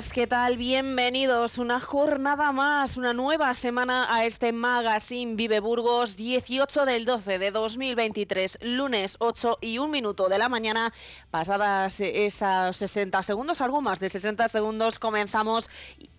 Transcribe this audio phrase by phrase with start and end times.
[0.00, 0.56] más días, ¿qué tal?
[0.56, 7.38] Bienvenidos una jornada más, una nueva semana a este Magazine Vive Burgos, 18 del 12
[7.38, 10.92] de 2023, lunes 8 y 1 minuto de la mañana,
[11.30, 15.68] pasadas esas 60 segundos, algo más de 60 segundos, comenzamos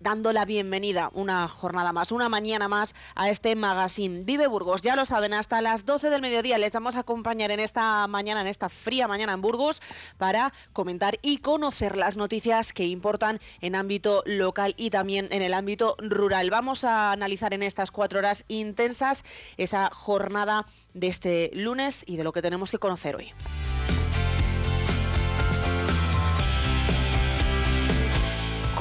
[0.00, 4.82] dando la bienvenida una jornada más, una mañana más a este Magazine Vive Burgos.
[4.82, 8.42] Ya lo saben, hasta las 12 del mediodía les vamos a acompañar en esta mañana,
[8.42, 9.82] en esta fría mañana en Burgos,
[10.18, 15.54] para comentar y conocer las noticias que importan en ámbito local y también en el
[15.54, 16.50] ámbito rural.
[16.50, 19.24] Vamos a analizar en estas cuatro horas intensas
[19.56, 23.32] esa jornada de este lunes y de lo que tenemos que conocer hoy.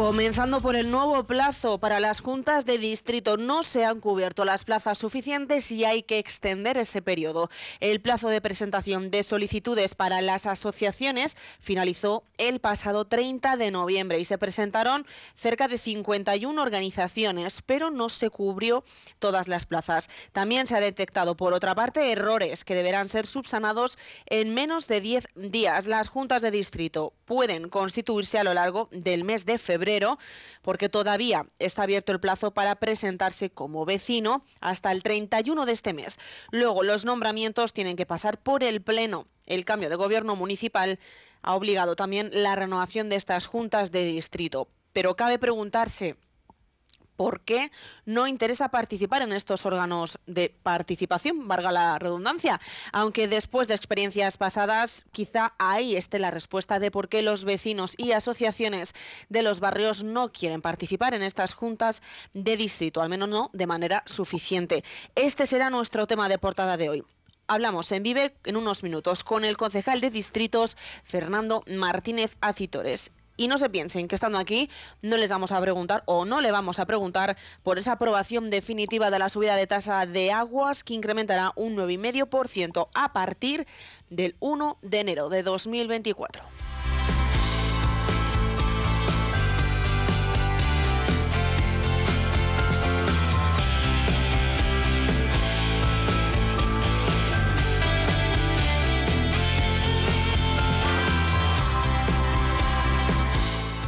[0.01, 4.63] Comenzando por el nuevo plazo para las juntas de distrito, no se han cubierto las
[4.63, 7.51] plazas suficientes y hay que extender ese periodo.
[7.79, 14.17] El plazo de presentación de solicitudes para las asociaciones finalizó el pasado 30 de noviembre
[14.17, 18.83] y se presentaron cerca de 51 organizaciones, pero no se cubrió
[19.19, 20.09] todas las plazas.
[20.31, 24.99] También se ha detectado, por otra parte, errores que deberán ser subsanados en menos de
[24.99, 25.85] 10 días.
[25.85, 29.90] Las juntas de distrito pueden constituirse a lo largo del mes de febrero
[30.61, 35.93] porque todavía está abierto el plazo para presentarse como vecino hasta el 31 de este
[35.93, 36.19] mes.
[36.51, 39.27] Luego, los nombramientos tienen que pasar por el Pleno.
[39.45, 40.99] El cambio de gobierno municipal
[41.41, 44.67] ha obligado también la renovación de estas juntas de distrito.
[44.93, 46.15] Pero cabe preguntarse
[47.21, 47.71] por qué
[48.03, 52.59] no interesa participar en estos órganos de participación, valga la redundancia.
[52.93, 57.93] Aunque después de experiencias pasadas, quizá ahí esté la respuesta de por qué los vecinos
[57.95, 58.95] y asociaciones
[59.29, 62.01] de los barrios no quieren participar en estas juntas
[62.33, 64.83] de distrito, al menos no de manera suficiente.
[65.13, 67.03] Este será nuestro tema de portada de hoy
[67.45, 73.11] hablamos en Vive en unos minutos con el concejal de distritos Fernando Martínez Acitores.
[73.37, 74.69] Y no se piensen que estando aquí
[75.01, 79.09] no les vamos a preguntar o no le vamos a preguntar por esa aprobación definitiva
[79.09, 83.65] de la subida de tasa de aguas que incrementará un 9,5% a partir
[84.09, 86.70] del 1 de enero de 2024.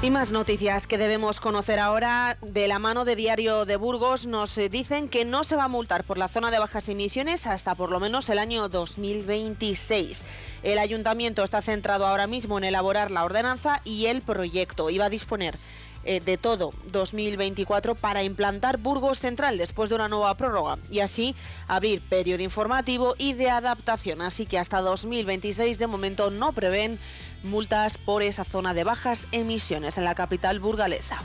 [0.04, 4.26] Y más noticias que debemos conocer ahora de la mano de Diario de Burgos.
[4.28, 7.48] Nos eh, dicen que no se va a multar por la zona de bajas emisiones
[7.48, 10.24] hasta por lo menos el año 2026.
[10.62, 14.90] El ayuntamiento está centrado ahora mismo en elaborar la ordenanza y el proyecto.
[14.90, 15.58] Iba a disponer
[16.04, 21.34] eh, de todo 2024 para implantar Burgos Central después de una nueva prórroga y así
[21.70, 24.22] abrir periodo informativo y de adaptación.
[24.22, 27.00] Así que hasta 2026 de momento no prevén
[27.44, 31.22] multas por esa zona de bajas emisiones en la capital burgalesa.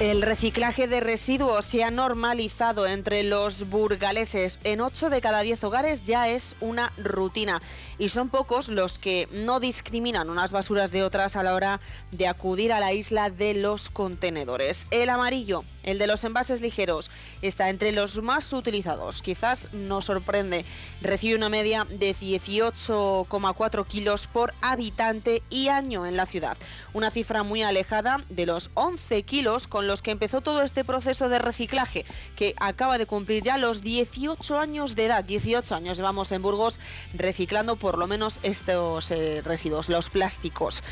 [0.00, 4.58] El reciclaje de residuos se ha normalizado entre los burgaleses.
[4.64, 7.62] En 8 de cada 10 hogares ya es una rutina
[7.96, 11.80] y son pocos los que no discriminan unas basuras de otras a la hora
[12.10, 14.88] de acudir a la isla de los contenedores.
[14.90, 17.10] El amarillo, el de los envases ligeros,
[17.42, 19.22] está entre los más utilizados.
[19.22, 20.64] Quizás nos sorprende.
[21.00, 26.56] Recibe una media de 18,4 kilos por habitante y año en la ciudad.
[26.92, 31.28] Una cifra muy alejada de los 11 kilos con los que empezó todo este proceso
[31.28, 32.04] de reciclaje,
[32.36, 35.24] que acaba de cumplir ya los 18 años de edad.
[35.24, 36.80] 18 años llevamos en Burgos
[37.14, 40.82] reciclando por lo menos estos eh, residuos, los plásticos.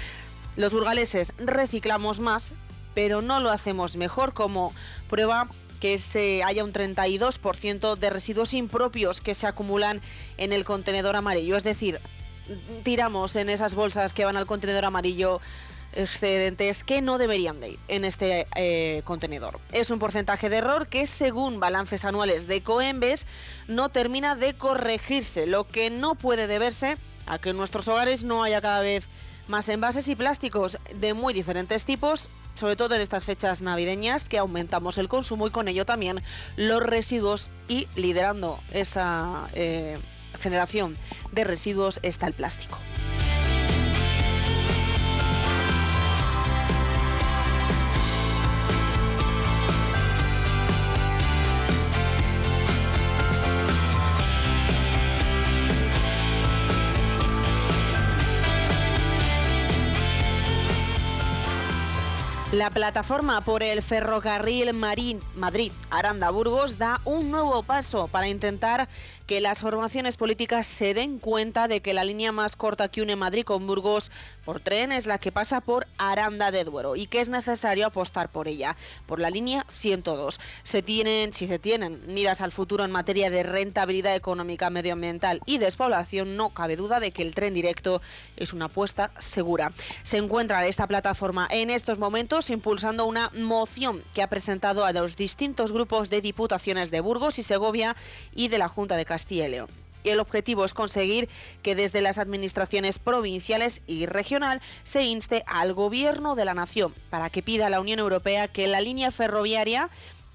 [0.56, 2.54] Los burgaleses reciclamos más,
[2.94, 4.72] pero no lo hacemos mejor como
[5.08, 5.48] prueba
[5.80, 10.00] que se haya un 32% de residuos impropios que se acumulan
[10.36, 11.56] en el contenedor amarillo.
[11.56, 12.00] Es decir,
[12.84, 15.40] tiramos en esas bolsas que van al contenedor amarillo
[15.94, 19.60] excedentes que no deberían de ir en este eh, contenedor.
[19.72, 23.26] Es un porcentaje de error que según balances anuales de Coembes
[23.68, 26.96] no termina de corregirse, lo que no puede deberse
[27.26, 29.08] a que en nuestros hogares no haya cada vez
[29.48, 34.38] más envases y plásticos de muy diferentes tipos, sobre todo en estas fechas navideñas, que
[34.38, 36.22] aumentamos el consumo y con ello también
[36.56, 39.99] los residuos y liderando esa eh,
[40.40, 40.96] generación
[41.32, 42.78] de residuos está el plástico.
[62.52, 68.90] La plataforma por el ferrocarril Marín Madrid-Aranda-Burgos da un nuevo paso para intentar
[69.26, 73.16] que las formaciones políticas se den cuenta de que la línea más corta que une
[73.16, 74.10] Madrid con Burgos
[74.44, 78.28] por tren es la que pasa por Aranda de Duero y que es necesario apostar
[78.28, 78.76] por ella,
[79.06, 80.38] por la línea 102.
[80.62, 85.56] Se tienen, si se tienen miras al futuro en materia de rentabilidad económica, medioambiental y
[85.56, 88.02] despoblación, no cabe duda de que el tren directo
[88.37, 89.72] es una apuesta segura.
[90.02, 95.16] Se encuentra esta plataforma en estos momentos impulsando una moción que ha presentado a los
[95.16, 97.96] distintos grupos de diputaciones de Burgos y Segovia
[98.34, 99.68] y de la Junta de Castilla y León.
[100.04, 101.28] El objetivo es conseguir
[101.62, 107.30] que desde las administraciones provinciales y regional se inste al gobierno de la nación para
[107.30, 109.90] que pida a la Unión Europea que la línea ferroviaria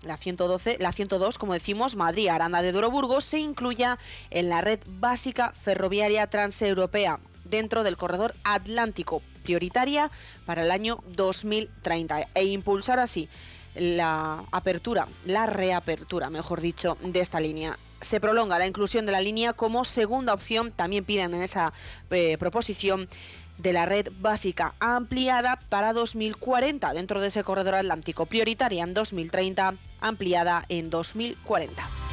[0.05, 3.97] la 112, la 102, como decimos, Madrid, Aranda de Duero, Burgos, se incluya
[4.29, 10.11] en la red básica ferroviaria transeuropea dentro del corredor atlántico, prioritaria
[10.45, 13.29] para el año 2030, e impulsar así
[13.75, 19.21] la apertura, la reapertura, mejor dicho, de esta línea se prolonga la inclusión de la
[19.21, 21.73] línea como segunda opción, también piden en esa
[22.11, 23.07] eh, proposición
[23.57, 29.75] de la red básica ampliada para 2040 dentro de ese corredor atlántico, prioritaria en 2030,
[30.01, 32.06] ampliada en 2040.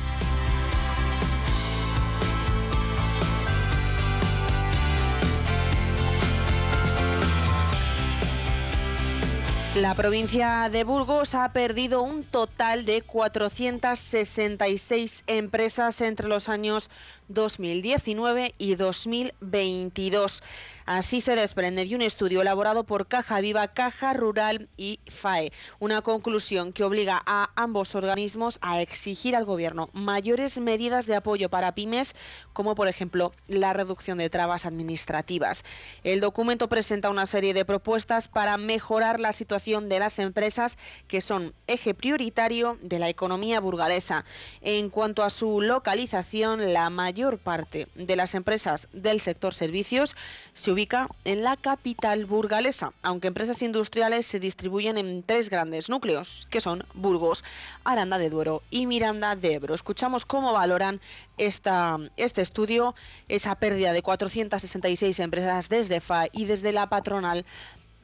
[9.74, 16.90] La provincia de Burgos ha perdido un total de 466 empresas entre los años
[17.26, 20.44] 2019 y 2022.
[20.86, 25.50] Así se desprende de un estudio elaborado por Caja Viva, Caja Rural y FAE.
[25.78, 31.48] Una conclusión que obliga a ambos organismos a exigir al Gobierno mayores medidas de apoyo
[31.48, 32.14] para pymes,
[32.52, 35.64] como por ejemplo la reducción de trabas administrativas.
[36.02, 40.76] El documento presenta una serie de propuestas para mejorar la situación de las empresas
[41.08, 44.26] que son eje prioritario de la economía burgalesa.
[44.60, 50.14] En cuanto a su localización, la mayor parte de las empresas del sector servicios
[50.52, 56.46] se ubica en la capital burgalesa, aunque empresas industriales se distribuyen en tres grandes núcleos,
[56.50, 57.44] que son Burgos,
[57.84, 59.74] Aranda de Duero y Miranda de Ebro.
[59.74, 61.00] Escuchamos cómo valoran
[61.38, 62.94] esta, este estudio,
[63.28, 67.46] esa pérdida de 466 empresas desde FA y desde la patronal,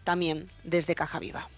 [0.04, 1.48] también desde Caja Viva.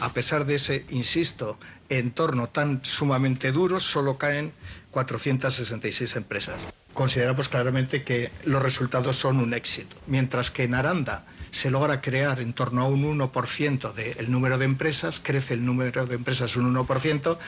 [0.00, 4.52] A pesar de ese, insisto, entorno tan sumamente duro, solo caen
[4.90, 6.60] 466 empresas
[6.96, 9.94] consideramos claramente que los resultados son un éxito.
[10.08, 14.64] Mientras que en Aranda se logra crear en torno a un 1% del número de
[14.64, 17.38] empresas, crece el número de empresas un 1%,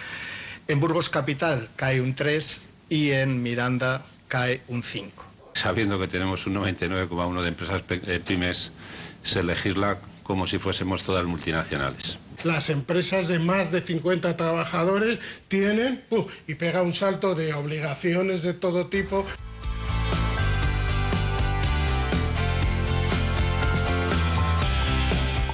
[0.69, 2.59] en Burgos Capital cae un 3%
[2.91, 5.11] y en Miranda cae un 5%.
[5.55, 8.71] Sabiendo que tenemos un 99,1% de empresas eh, pymes,
[9.25, 12.19] se legisla como si fuésemos todas multinacionales.
[12.45, 15.19] Las empresas de más de 50 trabajadores
[15.49, 19.27] tienen uh, y pega un salto de obligaciones de todo tipo.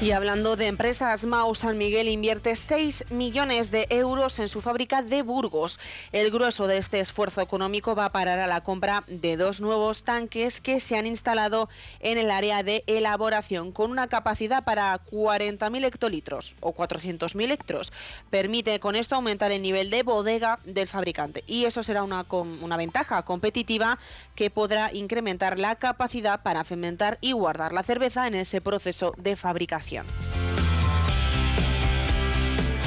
[0.05, 5.01] Y hablando de empresas, Mau San Miguel invierte 6 millones de euros en su fábrica
[5.01, 5.81] de Burgos.
[6.13, 10.05] El grueso de este esfuerzo económico va a parar a la compra de dos nuevos
[10.05, 11.71] tanques que se han instalado
[12.01, 17.91] en el área de elaboración con una capacidad para 40.000 hectolitros o 400.000 hectros.
[18.29, 22.77] Permite con esto aumentar el nivel de bodega del fabricante y eso será una, una
[22.77, 23.99] ventaja competitiva
[24.35, 29.37] que podrá incrementar la capacidad para fermentar y guardar la cerveza en ese proceso de
[29.37, 29.94] fabricación.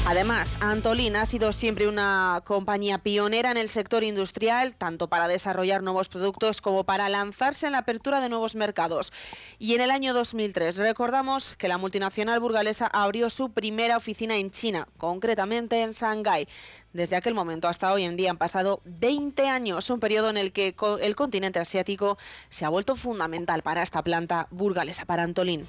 [0.09, 5.83] Además, Antolín ha sido siempre una compañía pionera en el sector industrial, tanto para desarrollar
[5.83, 9.11] nuevos productos como para lanzarse en la apertura de nuevos mercados.
[9.59, 14.49] Y en el año 2003 recordamos que la multinacional burgalesa abrió su primera oficina en
[14.49, 16.47] China, concretamente en Shanghái.
[16.93, 20.53] Desde aquel momento hasta hoy en día han pasado 20 años, un periodo en el
[20.53, 25.67] que el continente asiático se ha vuelto fundamental para esta planta burgalesa, para Antolín.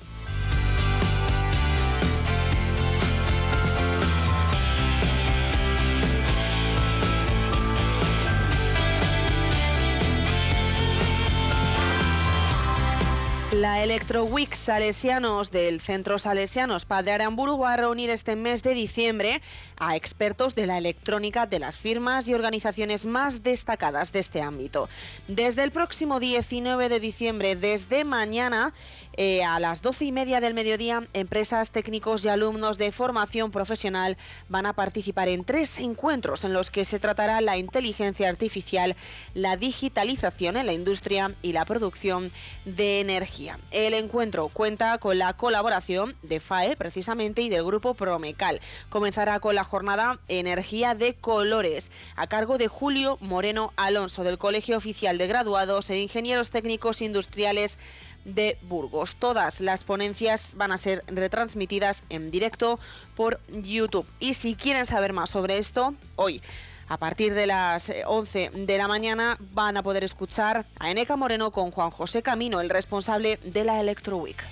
[13.58, 18.72] La Electro Week Salesianos del Centro Salesianos Padre Aramburu va a reunir este mes de
[18.72, 19.42] diciembre
[19.78, 24.88] a expertos de la electrónica de las firmas y organizaciones más destacadas de este ámbito.
[25.26, 28.72] Desde el próximo 19 de diciembre, desde mañana,
[29.20, 34.16] eh, a las doce y media del mediodía, empresas, técnicos y alumnos de formación profesional
[34.48, 38.94] van a participar en tres encuentros en los que se tratará la inteligencia artificial,
[39.34, 42.30] la digitalización en la industria y la producción
[42.64, 43.58] de energía.
[43.72, 48.60] El encuentro cuenta con la colaboración de FAE precisamente y del grupo Promecal.
[48.88, 54.76] Comenzará con la jornada Energía de Colores a cargo de Julio Moreno Alonso del Colegio
[54.76, 57.80] Oficial de Graduados e Ingenieros Técnicos Industriales
[58.34, 59.16] de Burgos.
[59.16, 62.78] Todas las ponencias van a ser retransmitidas en directo
[63.16, 64.06] por YouTube.
[64.20, 66.42] Y si quieren saber más sobre esto, hoy
[66.88, 71.16] a partir de las 11 eh, de la mañana van a poder escuchar a Eneca
[71.16, 74.42] Moreno con Juan José Camino, el responsable de la Electro Week.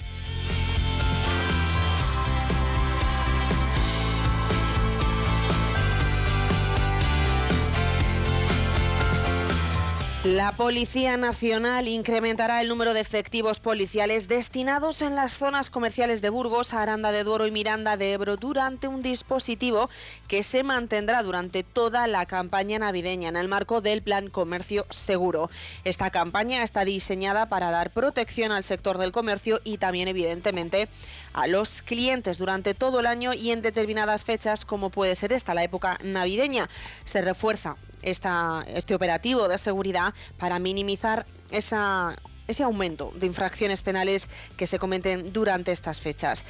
[10.26, 16.30] La Policía Nacional incrementará el número de efectivos policiales destinados en las zonas comerciales de
[16.30, 19.88] Burgos, Aranda de Duero y Miranda de Ebro durante un dispositivo
[20.26, 25.49] que se mantendrá durante toda la campaña navideña en el marco del Plan Comercio Seguro.
[25.85, 30.88] Esta campaña está diseñada para dar protección al sector del comercio y también, evidentemente,
[31.35, 35.54] a los clientes durante todo el año y en determinadas fechas, como puede ser esta,
[35.54, 36.68] la época navideña.
[37.04, 44.78] Se refuerza este operativo de seguridad para minimizar ese aumento de infracciones penales que se
[44.78, 46.44] cometen durante estas fechas.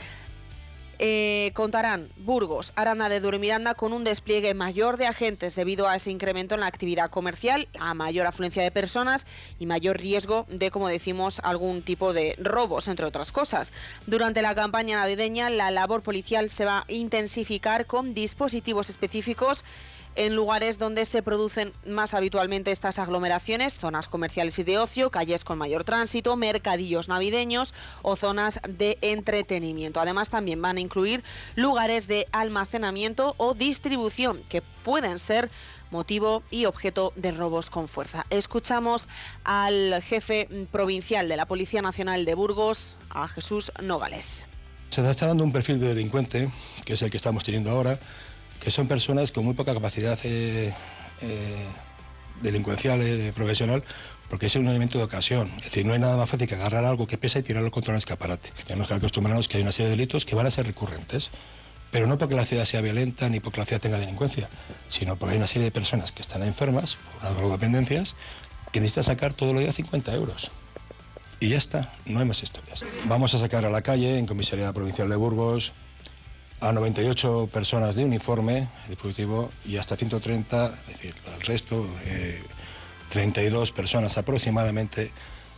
[0.99, 5.89] Eh, contarán Burgos, Aranda de Duro y Miranda con un despliegue mayor de agentes debido
[5.89, 9.27] a ese incremento en la actividad comercial, a mayor afluencia de personas
[9.59, 13.75] y mayor riesgo de, como decimos, algún tipo de robos, entre otras cosas.
[14.07, 19.65] Durante la campaña navideña, la labor policial se va a intensificar con dispositivos específicos
[20.17, 25.45] en lugares donde se producen más habitualmente estas aglomeraciones, zonas comerciales y de ocio, calles
[25.45, 30.01] con mayor tránsito, mercadillos navideños o zonas de entretenimiento.
[30.01, 31.23] Además, también van a incluir
[31.55, 35.51] lugares de almacenamiento o distribución que pueden ser
[35.91, 38.27] motivo y objeto de robos con fuerza.
[38.31, 39.09] Escuchamos
[39.45, 44.47] al jefe provincial de la Policía Nacional de Burgos, a Jesús Nogales.
[44.91, 46.51] Se está dando un perfil de delincuente,
[46.85, 47.99] que es el que estamos teniendo ahora,
[48.61, 50.73] que son personas con muy poca capacidad eh,
[51.23, 51.67] eh,
[52.43, 53.83] delincuencial, eh, profesional,
[54.29, 55.51] porque es un elemento de ocasión.
[55.57, 57.93] Es decir, no hay nada más fácil que agarrar algo que pesa y tirarlo contra
[57.93, 58.53] un escaparate.
[58.67, 61.31] Tenemos que acostumbrarnos que hay una serie de delitos que van a ser recurrentes,
[61.91, 64.49] pero no porque la ciudad sea violenta ni porque la ciudad tenga delincuencia,
[64.89, 68.17] sino porque hay una serie de personas que están enfermas por drogodependencias
[68.73, 70.51] que necesitan sacar todos los días 50 euros.
[71.39, 72.83] Y ya está, no hay más historias.
[73.07, 75.73] Vamos a sacar a la calle en Comisaría Provincial de Burgos,
[76.61, 81.87] a 98 personas de uniforme dispositivo y hasta 130, es decir, el resto,
[83.11, 85.13] 32 eh, personas aproximadamente,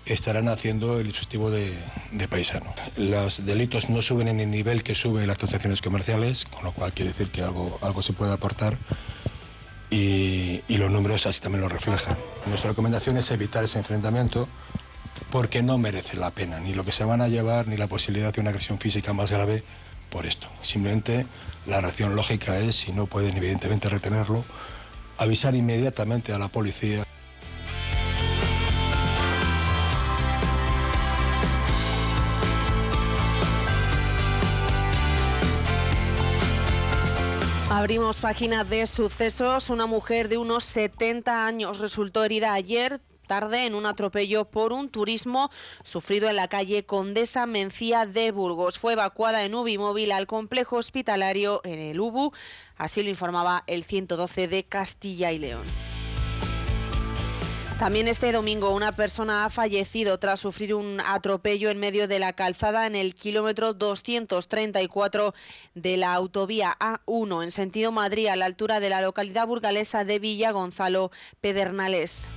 [0.06, 1.70] estarán haciendo el dispositivo de,
[2.28, 2.74] paisano.
[2.96, 6.92] Los delitos no suben en el nivel que suben las transacciones comerciales, con lo cual
[6.92, 8.78] quiere decir que algo, algo se puede aportar
[9.90, 12.16] y, y los números así también lo reflejan.
[12.46, 14.48] Nuestra recomendación es evitar ese enfrentamiento
[15.30, 18.32] porque no merece la pena, ni lo que se van a llevar, ni la posibilidad
[18.32, 19.62] de una agresión física más grave
[20.10, 20.48] por esto.
[20.62, 21.26] Simplemente
[21.66, 24.44] la reacción lógica es, si no pueden evidentemente retenerlo,
[25.18, 27.04] avisar inmediatamente a la policía.
[37.70, 39.70] Abrimos página de sucesos.
[39.70, 44.88] Una mujer de unos 70 años resultó herida ayer tarde en un atropello por un
[44.88, 45.52] turismo
[45.84, 48.80] sufrido en la calle Condesa Mencía de Burgos.
[48.80, 52.32] Fue evacuada en Ubimóvil al complejo hospitalario en el Ubu,
[52.76, 55.66] así lo informaba el 112 de Castilla y León.
[57.78, 62.32] También este domingo una persona ha fallecido tras sufrir un atropello en medio de la
[62.32, 65.32] calzada en el kilómetro 234
[65.76, 70.18] de la autovía A1 en sentido Madrid a la altura de la localidad burgalesa de
[70.18, 72.28] Villa Gonzalo Pedernales.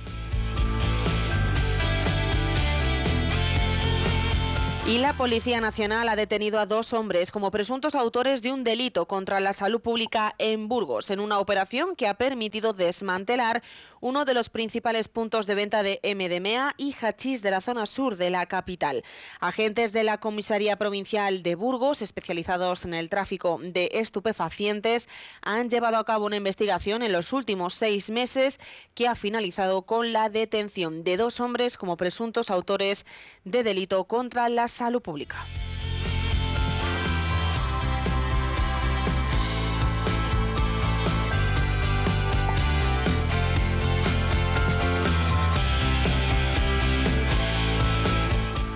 [4.84, 9.06] Y la Policía Nacional ha detenido a dos hombres como presuntos autores de un delito
[9.06, 13.62] contra la salud pública en Burgos, en una operación que ha permitido desmantelar
[14.00, 18.16] uno de los principales puntos de venta de MDMA y hachís de la zona sur
[18.16, 19.04] de la capital.
[19.38, 25.08] Agentes de la Comisaría Provincial de Burgos, especializados en el tráfico de estupefacientes,
[25.42, 28.58] han llevado a cabo una investigación en los últimos seis meses
[28.96, 33.06] que ha finalizado con la detención de dos hombres como presuntos autores
[33.44, 35.36] de delito contra la salud pública.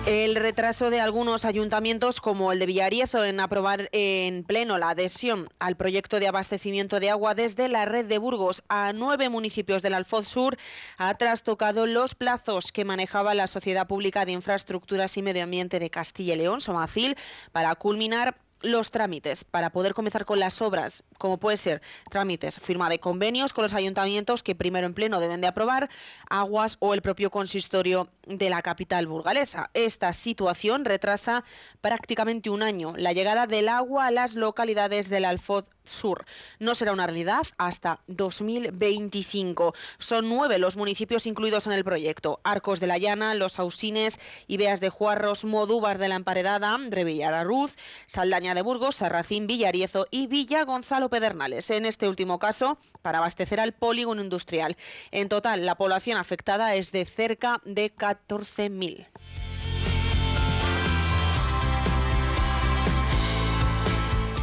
[0.07, 5.49] El retraso de algunos ayuntamientos, como el de Villariezo, en aprobar en pleno la adhesión
[5.59, 9.93] al proyecto de abastecimiento de agua desde la red de Burgos a nueve municipios del
[9.93, 10.57] Alfoz Sur,
[10.97, 15.89] ha trastocado los plazos que manejaba la Sociedad Pública de Infraestructuras y Medio Ambiente de
[15.89, 17.17] Castilla y León, Somacil,
[17.51, 22.89] para culminar los trámites para poder comenzar con las obras, como puede ser trámites, firma
[22.89, 25.89] de convenios con los ayuntamientos que primero en pleno deben de aprobar,
[26.29, 29.69] aguas o el propio consistorio de la capital burgalesa.
[29.73, 31.43] Esta situación retrasa
[31.81, 36.25] prácticamente un año la llegada del agua a las localidades del Alfoz Sur.
[36.59, 39.73] No será una realidad hasta 2025.
[39.97, 42.39] Son nueve los municipios incluidos en el proyecto.
[42.43, 47.75] Arcos de la Llana, Los Ausines, Ibeas de Juarros, Modúbar de la Emparedada, Revillararuz,
[48.07, 51.69] Saldaña de Burgos, Sarracín, Villariezo y Villa Gonzalo Pedernales.
[51.69, 54.77] En este último caso, para abastecer al polígono industrial.
[55.11, 59.07] En total, la población afectada es de cerca de 14.000.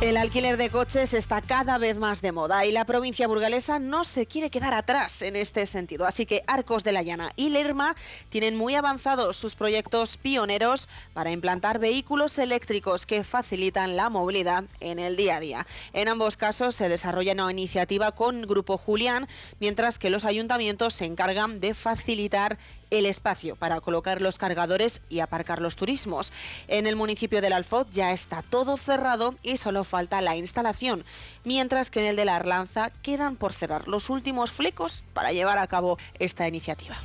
[0.05, 4.05] El alquiler de coches está cada vez más de moda y la provincia burgalesa no
[4.05, 6.05] se quiere quedar atrás en este sentido.
[6.05, 7.97] Así que Arcos de la Llana y Lerma
[8.29, 14.99] tienen muy avanzados sus proyectos pioneros para implantar vehículos eléctricos que facilitan la movilidad en
[14.99, 15.67] el día a día.
[15.95, 19.27] En ambos casos se desarrolla una iniciativa con Grupo Julián,
[19.59, 22.59] mientras que los ayuntamientos se encargan de facilitar
[22.99, 26.33] el espacio para colocar los cargadores y aparcar los turismos.
[26.69, 31.05] En el municipio del Alfoz ya está todo cerrado y solo falta la instalación,
[31.45, 35.59] mientras que en el de la Arlanza quedan por cerrar los últimos flecos para llevar
[35.59, 36.97] a cabo esta iniciativa.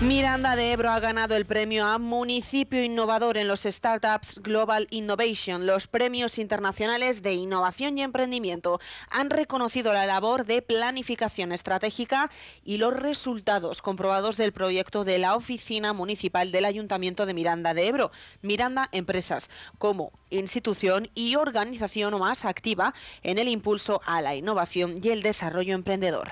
[0.00, 5.66] Miranda de Ebro ha ganado el premio a Municipio Innovador en los Startups Global Innovation.
[5.66, 8.78] Los premios internacionales de innovación y emprendimiento
[9.10, 12.30] han reconocido la labor de planificación estratégica
[12.62, 17.88] y los resultados comprobados del proyecto de la Oficina Municipal del Ayuntamiento de Miranda de
[17.88, 25.00] Ebro, Miranda Empresas, como institución y organización más activa en el impulso a la innovación
[25.02, 26.28] y el desarrollo emprendedor.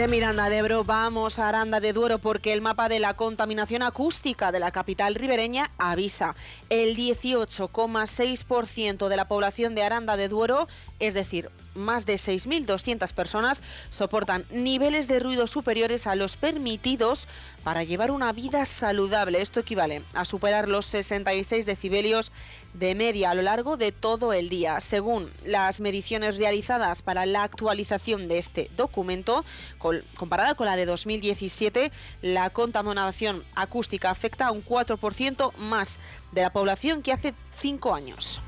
[0.00, 3.82] De Miranda de Ebro vamos a Aranda de Duero porque el mapa de la contaminación
[3.82, 6.34] acústica de la capital ribereña avisa.
[6.70, 10.68] El 18,6% de la población de Aranda de Duero,
[11.00, 17.28] es decir, más de 6.200 personas soportan niveles de ruido superiores a los permitidos
[17.62, 19.42] para llevar una vida saludable.
[19.42, 22.32] Esto equivale a superar los 66 decibelios
[22.74, 24.80] de media a lo largo de todo el día.
[24.80, 29.44] Según las mediciones realizadas para la actualización de este documento,
[30.16, 31.90] comparada con la de 2017,
[32.22, 35.98] la contaminación acústica afecta a un 4% más
[36.32, 38.40] de la población que hace cinco años.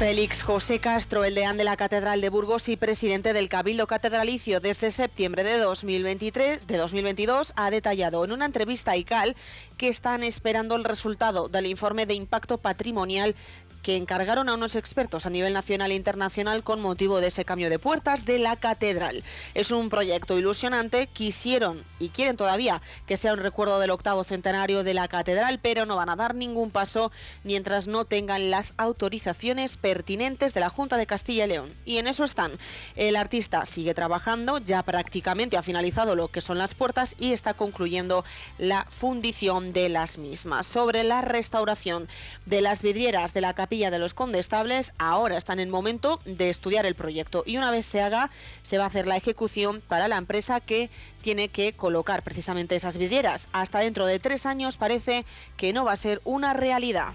[0.00, 4.58] Félix José Castro, el deán de la Catedral de Burgos y presidente del Cabildo Catedralicio
[4.58, 9.36] desde septiembre de 2023, de 2022, ha detallado en una entrevista a ICAL
[9.76, 13.34] que están esperando el resultado del informe de impacto patrimonial
[13.82, 17.70] que encargaron a unos expertos a nivel nacional e internacional con motivo de ese cambio
[17.70, 19.24] de puertas de la catedral.
[19.54, 24.84] Es un proyecto ilusionante, quisieron y quieren todavía que sea un recuerdo del octavo centenario
[24.84, 27.10] de la catedral, pero no van a dar ningún paso
[27.44, 31.72] mientras no tengan las autorizaciones pertinentes de la Junta de Castilla y León.
[31.84, 32.52] Y en eso están.
[32.96, 37.54] El artista sigue trabajando, ya prácticamente ha finalizado lo que son las puertas y está
[37.54, 38.24] concluyendo
[38.58, 40.66] la fundición de las mismas.
[40.66, 42.08] Sobre la restauración
[42.46, 46.86] de las vidrieras de la catedral, De los Condestables ahora están en momento de estudiar
[46.86, 48.28] el proyecto y una vez se haga
[48.62, 50.90] se va a hacer la ejecución para la empresa que
[51.22, 53.46] tiene que colocar precisamente esas vidrieras.
[53.52, 55.24] Hasta dentro de tres años parece
[55.56, 57.14] que no va a ser una realidad.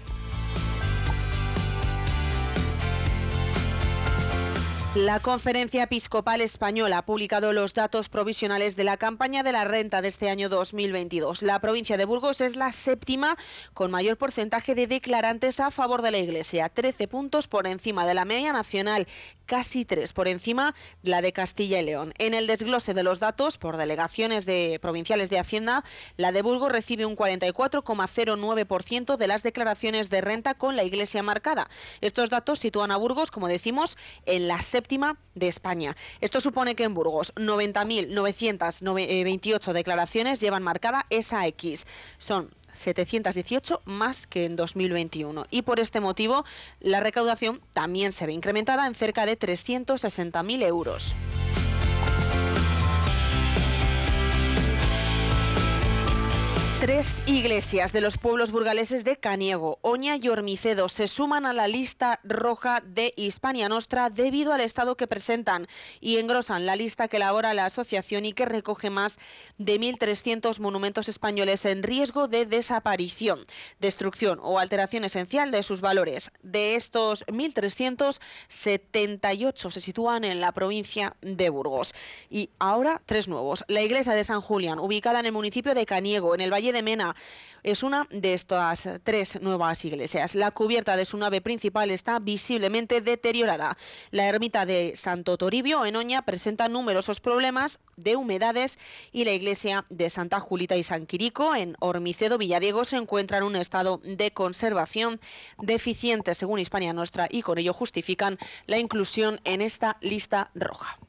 [4.96, 10.00] La Conferencia Episcopal Española ha publicado los datos provisionales de la campaña de la renta
[10.00, 11.42] de este año 2022.
[11.42, 13.36] La provincia de Burgos es la séptima
[13.74, 18.14] con mayor porcentaje de declarantes a favor de la Iglesia, 13 puntos por encima de
[18.14, 19.06] la media nacional,
[19.46, 22.12] casi tres por encima de la de Castilla y León.
[22.18, 25.84] En el desglose de los datos por delegaciones de provinciales de Hacienda,
[26.16, 31.68] la de Burgos recibe un 44,09% de las declaraciones de renta con la Iglesia marcada.
[32.00, 35.96] Estos datos sitúan a Burgos, como decimos, en la séptima de España.
[36.20, 41.86] Esto supone que en Burgos 90.928 declaraciones llevan marcada esa X.
[42.18, 45.46] Son 718 más que en 2021.
[45.50, 46.44] Y por este motivo,
[46.80, 51.16] la recaudación también se ve incrementada en cerca de 360.000 euros.
[56.86, 61.66] Tres iglesias de los pueblos burgaleses de Caniego, Oña y Ormicedo se suman a la
[61.66, 65.66] lista roja de Hispania Nostra debido al estado que presentan
[66.00, 69.18] y engrosan la lista que elabora la asociación y que recoge más
[69.58, 73.40] de 1.300 monumentos españoles en riesgo de desaparición,
[73.80, 76.30] destrucción o alteración esencial de sus valores.
[76.44, 81.94] De estos 1.378 se sitúan en la provincia de Burgos.
[82.30, 83.64] Y ahora tres nuevos.
[83.66, 87.14] La iglesia de San Julián, ubicada en el municipio de Caniego, en el Valle Mena
[87.66, 90.36] es una de estas tres nuevas iglesias.
[90.36, 93.76] La cubierta de su nave principal está visiblemente deteriorada.
[94.12, 98.78] La ermita de Santo Toribio en Oña presenta numerosos problemas de humedades
[99.10, 103.44] y la iglesia de Santa Julita y San Quirico en Ormicedo Villadiego se encuentra en
[103.44, 105.20] un estado de conservación
[105.58, 111.00] deficiente según Hispania Nostra y con ello justifican la inclusión en esta lista roja.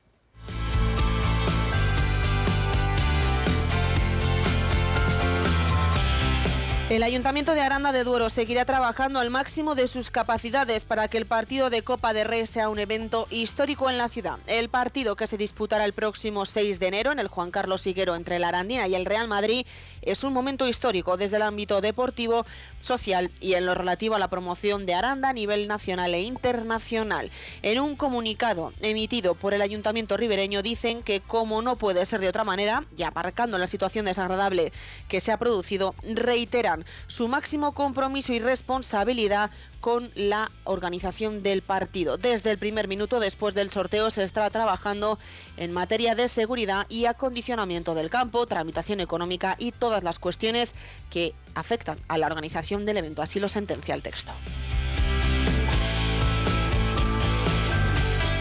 [6.90, 11.18] El Ayuntamiento de Aranda de Duero seguirá trabajando al máximo de sus capacidades para que
[11.18, 14.40] el partido de Copa de Rey sea un evento histórico en la ciudad.
[14.48, 18.16] El partido que se disputará el próximo 6 de enero en el Juan Carlos Higuero
[18.16, 19.66] entre la Arandina y el Real Madrid
[20.08, 22.46] es un momento histórico desde el ámbito deportivo,
[22.80, 27.32] social y en lo relativo a la promoción de Aranda a nivel nacional e internacional.
[27.62, 32.30] En un comunicado emitido por el Ayuntamiento ribereño dicen que como no puede ser de
[32.30, 34.72] otra manera, y aparcando la situación desagradable
[35.08, 42.18] que se ha producido, reiteran su máximo compromiso y responsabilidad con la organización del partido.
[42.18, 45.20] Desde el primer minuto después del sorteo se está trabajando
[45.58, 50.76] en materia de seguridad y acondicionamiento del campo, tramitación económica y todas las cuestiones
[51.10, 53.22] que afectan a la organización del evento.
[53.22, 54.32] Así lo sentencia el texto.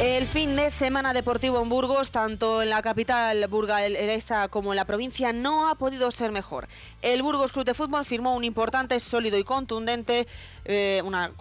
[0.01, 4.85] El fin de semana deportivo en Burgos, tanto en la capital burgalesa como en la
[4.85, 6.69] provincia, no ha podido ser mejor.
[7.01, 10.27] El Burgos Club de Fútbol firmó un importante, sólido y contundente,
[10.67, 11.33] eh, una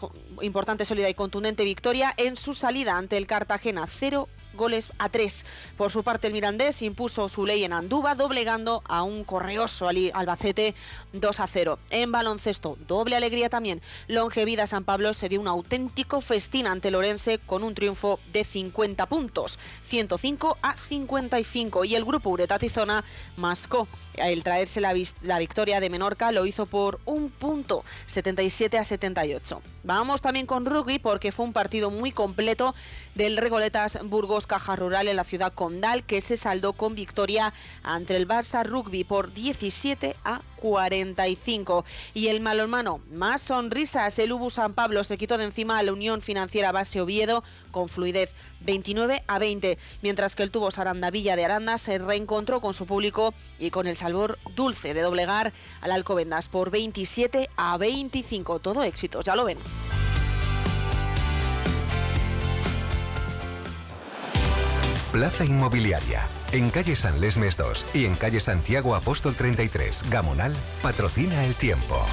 [0.41, 5.45] importante, sólida y contundente victoria en su salida ante el Cartagena 0 goles a tres.
[5.77, 10.75] Por su parte, el Mirandés impuso su ley en Andúba, doblegando a un correoso Albacete
[11.13, 11.79] 2 a 0.
[11.89, 13.81] En baloncesto, doble alegría también.
[14.07, 19.05] Longevida San Pablo se dio un auténtico festín ante Lorense con un triunfo de 50
[19.07, 21.85] puntos, 105 a 55.
[21.85, 23.03] Y el grupo Ureta Tizona
[23.37, 28.83] mascó el traerse la, la victoria de Menorca, lo hizo por un punto, 77 a
[28.83, 29.61] 78.
[29.83, 32.73] Vamos también con rugby porque fue un partido muy completo
[33.13, 37.53] del Regoletas Burgos Caja Rural en la ciudad condal que se saldó con victoria
[37.83, 41.85] ante el Barça Rugby por 17 a 45.
[42.13, 45.93] Y el malomano, más sonrisas, el Ubu San Pablo se quitó de encima a la
[45.93, 51.45] Unión Financiera Base Oviedo con fluidez 29 a 20, mientras que el tubo Sarandavilla de
[51.45, 56.47] Aranda se reencontró con su público y con el sabor dulce de doblegar al Alcobendas
[56.47, 58.59] por 27 a 25.
[58.59, 59.57] Todo éxito, ya lo ven.
[65.15, 66.27] Plaza Inmobiliaria.
[66.51, 72.05] En calle San Lesmes 2 y en calle Santiago Apóstol 33, Gamonal, patrocina el tiempo.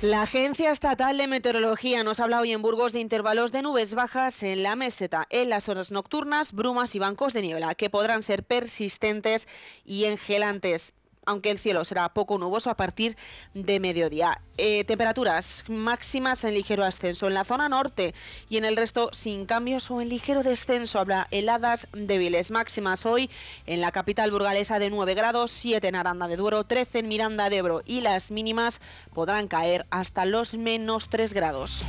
[0.00, 4.44] La Agencia Estatal de Meteorología nos habla hoy en Burgos de intervalos de nubes bajas
[4.44, 8.44] en la meseta, en las horas nocturnas, brumas y bancos de niebla, que podrán ser
[8.44, 9.48] persistentes
[9.84, 10.94] y engelantes
[11.26, 13.16] aunque el cielo será poco nuboso a partir
[13.54, 14.40] de mediodía.
[14.56, 18.14] Eh, temperaturas máximas en ligero ascenso en la zona norte
[18.48, 20.98] y en el resto sin cambios o en ligero descenso.
[20.98, 23.30] Habrá heladas débiles máximas hoy
[23.66, 27.50] en la capital burgalesa de 9 grados, 7 en Aranda de Duero, 13 en Miranda
[27.50, 28.80] de Ebro y las mínimas
[29.12, 31.84] podrán caer hasta los menos 3 grados.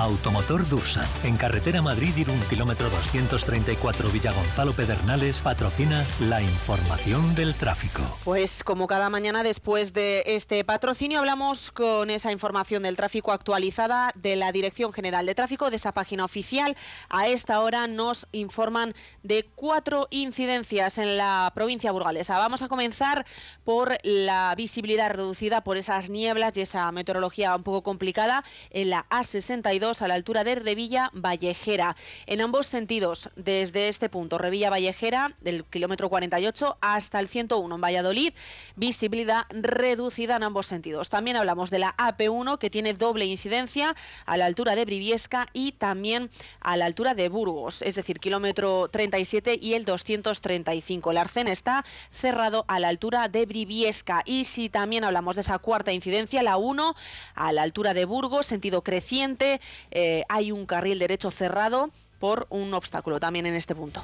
[0.00, 8.00] Automotor Dursan, en carretera Madrid-Irún, kilómetro 234 Villa Gonzalo Pedernales, patrocina la información del tráfico.
[8.24, 14.12] Pues como cada mañana después de este patrocinio hablamos con esa información del tráfico actualizada
[14.14, 16.76] de la Dirección General de Tráfico, de esa página oficial.
[17.10, 22.38] A esta hora nos informan de cuatro incidencias en la provincia burgalesa.
[22.38, 23.26] Vamos a comenzar
[23.64, 29.06] por la visibilidad reducida por esas nieblas y esa meteorología un poco complicada en la
[29.10, 31.96] A62 a la altura de Revilla Vallejera.
[32.26, 37.80] En ambos sentidos, desde este punto, Revilla Vallejera, del kilómetro 48 hasta el 101 en
[37.80, 38.32] Valladolid,
[38.76, 41.08] visibilidad reducida en ambos sentidos.
[41.08, 45.72] También hablamos de la AP1 que tiene doble incidencia a la altura de Briviesca y
[45.72, 51.10] también a la altura de Burgos, es decir, kilómetro 37 y el 235.
[51.10, 55.58] El arcén está cerrado a la altura de Briviesca y si también hablamos de esa
[55.58, 56.94] cuarta incidencia, la 1
[57.34, 62.74] a la altura de Burgos, sentido creciente, eh, hay un carril derecho cerrado por un
[62.74, 64.02] obstáculo también en este punto.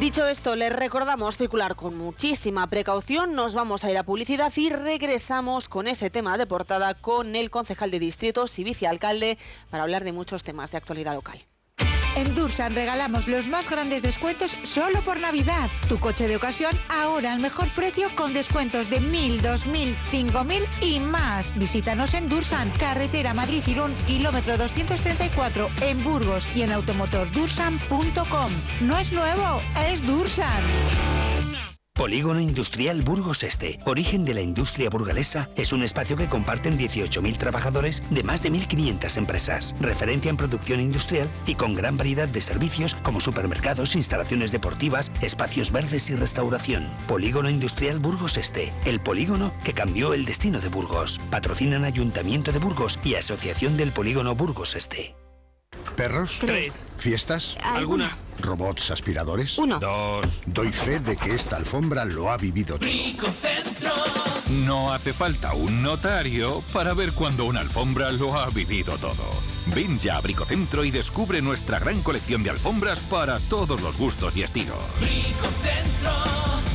[0.00, 3.32] Dicho esto, les recordamos circular con muchísima precaución.
[3.32, 7.50] Nos vamos a ir a publicidad y regresamos con ese tema de portada con el
[7.50, 9.38] concejal de distrito y vicealcalde
[9.70, 11.38] para hablar de muchos temas de actualidad local.
[12.16, 15.70] En Dursan regalamos los más grandes descuentos solo por Navidad.
[15.86, 20.98] Tu coche de ocasión ahora al mejor precio con descuentos de 1.000, 2.000, 5.000 y
[20.98, 21.54] más.
[21.58, 28.50] Visítanos en Dursan, carretera Madrid-Girón, kilómetro 234 en Burgos y en automotordursan.com.
[28.80, 30.62] No es nuevo, es Dursan.
[31.96, 37.38] Polígono Industrial Burgos Este, origen de la industria burgalesa, es un espacio que comparten 18.000
[37.38, 42.42] trabajadores de más de 1.500 empresas, referencia en producción industrial y con gran variedad de
[42.42, 46.86] servicios como supermercados, instalaciones deportivas, espacios verdes y restauración.
[47.08, 51.18] Polígono Industrial Burgos Este, el polígono que cambió el destino de Burgos.
[51.30, 55.16] Patrocinan Ayuntamiento de Burgos y Asociación del Polígono Burgos Este.
[55.96, 56.36] ¿Perros?
[56.40, 56.84] Tres.
[56.98, 57.56] ¿Fiestas?
[57.64, 58.16] ¿Alguna?
[58.40, 59.56] ¿Robots aspiradores?
[59.56, 59.78] Uno.
[59.80, 60.42] Dos.
[60.44, 62.88] Doy fe de que esta alfombra lo ha vivido todo.
[64.66, 69.24] No hace falta un notario para ver cuando una alfombra lo ha vivido todo.
[69.74, 74.36] Ven ya a Bricocentro y descubre nuestra gran colección de alfombras para todos los gustos
[74.36, 74.76] y estilos.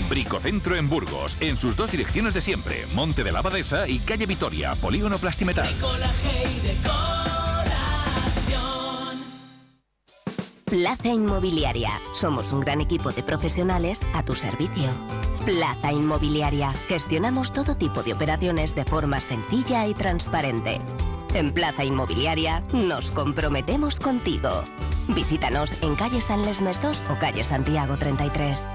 [0.10, 4.25] Bricocentro en Burgos, en sus dos direcciones de siempre, Monte de la Abadesa y Calle
[4.25, 5.69] Vitoria, Polígono Plastimetal.
[10.72, 11.92] Plaza Inmobiliaria.
[12.14, 14.90] Somos un gran equipo de profesionales a tu servicio.
[15.44, 16.72] Plaza Inmobiliaria.
[16.88, 20.80] Gestionamos todo tipo de operaciones de forma sencilla y transparente.
[21.34, 24.50] En Plaza Inmobiliaria nos comprometemos contigo.
[25.10, 28.70] Visítanos en calle San Lesmes 2 o calle Santiago 33.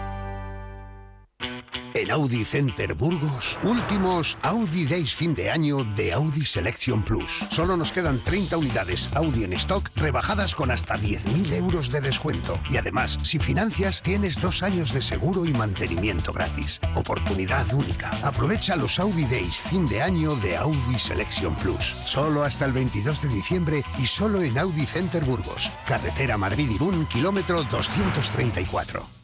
[2.10, 7.44] Audi Center Burgos, últimos Audi Days fin de año de Audi Selection Plus.
[7.50, 12.58] Solo nos quedan 30 unidades Audi en stock, rebajadas con hasta 10.000 euros de descuento.
[12.70, 16.80] Y además, si financias, tienes dos años de seguro y mantenimiento gratis.
[16.94, 18.10] Oportunidad única.
[18.22, 21.82] Aprovecha los Audi Days fin de año de Audi Selection Plus.
[22.04, 25.70] Solo hasta el 22 de diciembre y solo en Audi Center Burgos.
[25.86, 29.15] Carretera Madrid-Irún, kilómetro 234.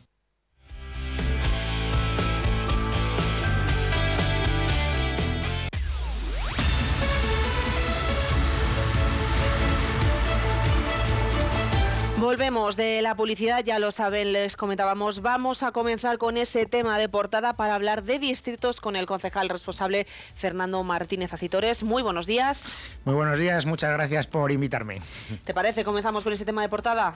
[12.32, 16.96] Volvemos de la publicidad, ya lo saben, les comentábamos, vamos a comenzar con ese tema
[16.96, 21.82] de portada para hablar de distritos con el concejal responsable Fernando Martínez Acitores.
[21.82, 22.70] Muy buenos días.
[23.04, 25.02] Muy buenos días, muchas gracias por invitarme.
[25.44, 25.84] ¿Te parece?
[25.84, 27.12] ¿Comenzamos con ese tema de portada?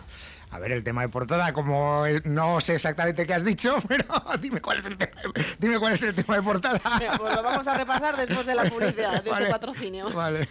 [0.51, 4.05] A ver, el tema de portada, como no sé exactamente qué has dicho, pero
[4.39, 5.17] dime cuál es el tema,
[5.59, 6.79] dime cuál es el tema de portada.
[7.17, 10.11] Pues lo vamos a repasar después de la publicidad, de este patrocinio.
[10.11, 10.47] Vale.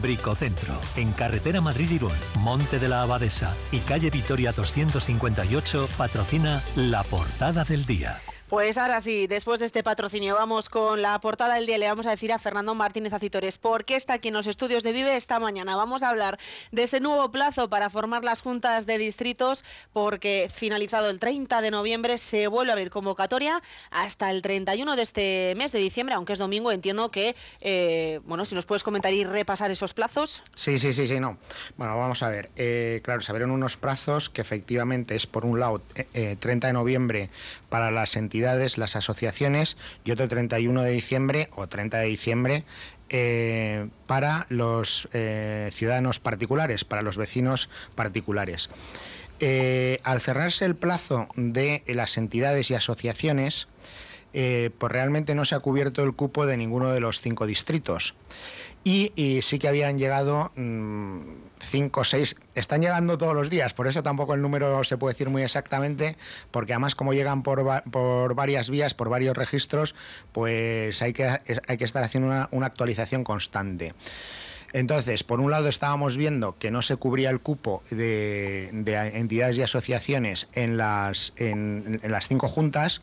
[0.00, 7.64] Bricocentro, en carretera Madrid-Irún, Monte de la Abadesa y calle Vitoria 258, patrocina la portada
[7.64, 8.20] del día.
[8.48, 11.78] Pues ahora sí, después de este patrocinio, vamos con la portada del día.
[11.78, 14.84] Le vamos a decir a Fernando Martínez Acitores por qué está aquí en los estudios
[14.84, 15.74] de Vive esta mañana.
[15.74, 16.38] Vamos a hablar
[16.70, 21.72] de ese nuevo plazo para formar las juntas de distritos, porque finalizado el 30 de
[21.72, 26.34] noviembre se vuelve a abrir convocatoria hasta el 31 de este mes de diciembre, aunque
[26.34, 26.70] es domingo.
[26.70, 30.44] Entiendo que, eh, bueno, si nos puedes comentar y repasar esos plazos.
[30.54, 31.36] Sí, sí, sí, sí, no.
[31.76, 32.50] Bueno, vamos a ver.
[32.54, 35.82] Eh, claro, se abrieron unos plazos que efectivamente es, por un lado,
[36.14, 37.30] eh, 30 de noviembre
[37.68, 42.64] para las entidades, las asociaciones y otro 31 de diciembre o 30 de diciembre
[43.08, 48.68] eh, para los eh, ciudadanos particulares, para los vecinos particulares.
[49.40, 53.68] Eh, al cerrarse el plazo de las entidades y asociaciones,
[54.32, 58.14] pues realmente no se ha cubierto el cupo de ninguno de los cinco distritos.
[58.88, 61.18] Y, sí que habían llegado mm,
[61.58, 65.14] cinco o seis, están llegando todos los días, por eso tampoco el número se puede
[65.14, 66.14] decir muy exactamente,
[66.52, 69.96] porque además como llegan por, por varias vías, por varios registros,
[70.30, 71.26] pues hay que,
[71.66, 73.92] hay que estar haciendo una, una actualización constante.
[74.72, 78.68] Entonces, por un lado estábamos viendo que no se cubría el cupo de,
[79.14, 83.00] entidades y asociaciones en las, en, las cinco juntas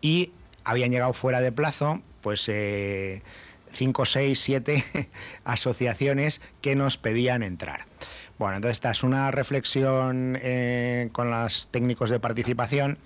[0.00, 0.30] y
[0.64, 2.48] habían llegado fuera de plazo, pues...
[2.48, 3.20] Eh,
[3.72, 4.84] cinco, seis, siete
[5.44, 7.86] asociaciones que nos pedían entrar.
[8.38, 12.98] Bueno, entonces esta es una reflexión eh, con los técnicos de participación.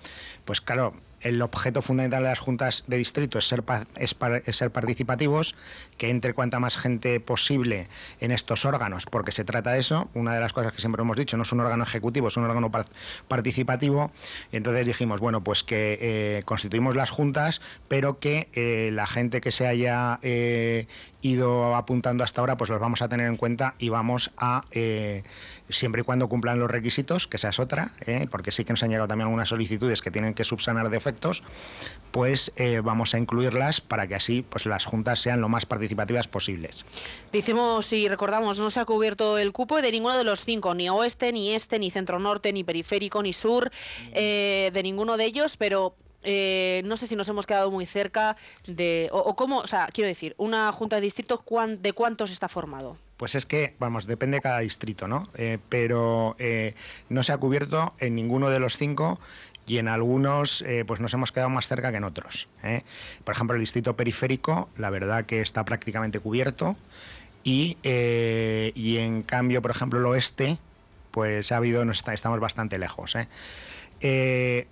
[0.45, 3.63] Pues claro, el objeto fundamental de las juntas de distrito es ser,
[3.95, 4.15] es,
[4.55, 5.55] ser participativos,
[5.97, 7.87] que entre cuanta más gente posible
[8.19, 10.09] en estos órganos, porque se trata de eso.
[10.13, 12.43] Una de las cosas que siempre hemos dicho, no es un órgano ejecutivo, es un
[12.43, 12.71] órgano
[13.27, 14.11] participativo.
[14.51, 19.41] Y entonces dijimos, bueno, pues que eh, constituimos las juntas, pero que eh, la gente
[19.41, 20.87] que se haya eh,
[21.21, 24.65] ido apuntando hasta ahora, pues los vamos a tener en cuenta y vamos a
[25.69, 28.27] siempre y cuando cumplan los requisitos, que esa es otra, ¿eh?
[28.29, 31.43] porque sí que nos han llegado también algunas solicitudes que tienen que subsanar defectos,
[32.11, 36.27] pues eh, vamos a incluirlas para que así pues las juntas sean lo más participativas
[36.27, 36.85] posibles.
[37.31, 40.89] Decimos y recordamos, no se ha cubierto el cupo de ninguno de los cinco, ni
[40.89, 43.71] oeste, ni este, ni centro norte, ni periférico, ni sur,
[44.11, 45.95] eh, de ninguno de ellos, pero
[46.25, 49.09] no sé si nos hemos quedado muy cerca de.
[49.11, 52.95] O, cómo, o sea, quiero decir, una junta de distrito, ¿de cuántos está formado?
[53.23, 55.29] Pues es que, vamos, depende de cada distrito, ¿no?
[55.35, 56.75] Eh, pero eh,
[57.07, 59.17] no se ha cubierto en ninguno de los cinco
[59.65, 62.49] y en algunos eh, pues nos hemos quedado más cerca que en otros.
[63.23, 66.75] Por ejemplo, el distrito periférico, la verdad que está prácticamente cubierto
[67.45, 70.57] y, y en cambio, por ejemplo, el oeste,
[71.11, 73.15] pues ha habido, estamos bastante lejos.
[73.15, 73.27] Eh,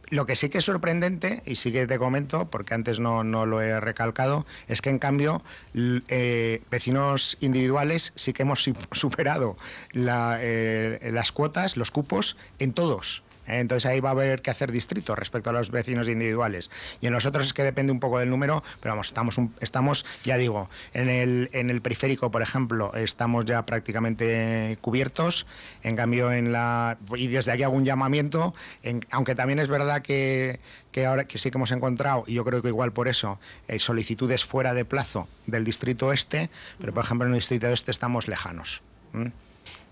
[0.10, 3.62] lo que sí que es sorprendente, y sí que te comento, porque antes no, lo
[3.62, 5.41] he recalcado, es que en cambio
[5.74, 9.56] eh, vecinos individuales sí que hemos superado
[9.94, 13.24] eh, las cuotas, los cupos en todos.
[13.48, 16.70] Entonces ahí va a haber que hacer distrito respecto a los vecinos individuales.
[17.02, 20.38] Y en nosotros es que depende un poco del número, pero vamos, estamos, estamos ya
[20.38, 25.46] digo, en el, en el periférico, por ejemplo, estamos ya prácticamente cubiertos.
[25.84, 26.98] En cambio, en la.
[27.16, 28.54] Y desde aquí hago un llamamiento,
[29.12, 30.60] aunque también es verdad que,
[31.06, 34.46] ahora que sí que hemos encontrado, y yo creo que igual por eso, hay solicitudes
[34.46, 36.50] fuera de plazo del distrito este,
[36.80, 38.82] pero por ejemplo en el distrito este estamos lejanos.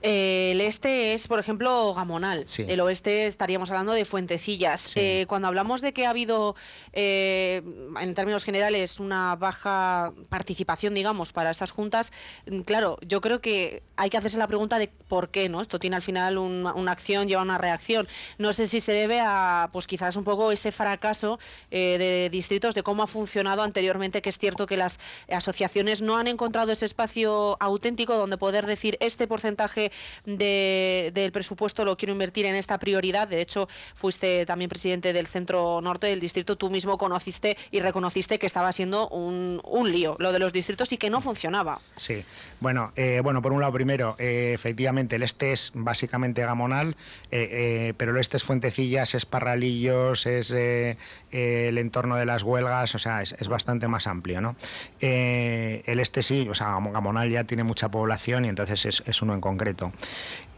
[0.01, 2.45] Eh, el este es, por ejemplo, Gamonal.
[2.57, 4.93] El oeste estaríamos hablando de Fuentecillas.
[4.95, 6.55] Eh, cuando hablamos de que ha habido,
[6.93, 7.61] eh,
[7.99, 12.13] en términos generales, una baja participación, digamos, para esas juntas,
[12.49, 15.61] mm, claro, yo creo que hay que hacerse la pregunta de por qué, ¿no?
[15.61, 18.07] Esto tiene al final una acción, lleva una reacción.
[18.37, 22.83] No sé si se debe a, pues quizás un poco ese fracaso de distritos, de
[22.83, 27.57] cómo ha funcionado anteriormente, que es cierto que las asociaciones no han encontrado ese espacio
[27.59, 29.88] auténtico donde poder decir este porcentaje
[30.25, 33.27] del presupuesto lo quiero invertir en esta prioridad.
[33.27, 36.55] De hecho, fuiste también presidente del Centro Norte del Distrito.
[36.55, 40.97] Tú mismo conociste y reconociste que estaba siendo un, lío lo de los distritos y
[40.97, 41.79] que no funcionaba.
[41.95, 42.23] Sí.
[42.59, 46.95] Bueno, eh, bueno por un lado, primero, eh, efectivamente, el este es básicamente gamonal,
[47.31, 52.99] eh, pero el este es Fuentecillas, es Parralillos, es el entorno de las huelgas, o
[52.99, 54.55] sea, es, bastante más amplio, ¿no?
[54.99, 59.33] el este sí, o sea, Gamonal ya tiene mucha población y entonces es, es uno
[59.33, 59.78] en concreto.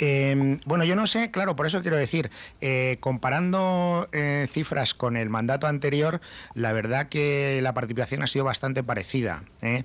[0.04, 5.16] Em, bueno, yo no sé, claro, por eso quiero decir, eh, comparando eh, cifras con
[5.16, 6.22] el mandato anterior,
[6.56, 9.44] la verdad que la participación ha sido bastante parecida.
[9.62, 9.84] ¿eh?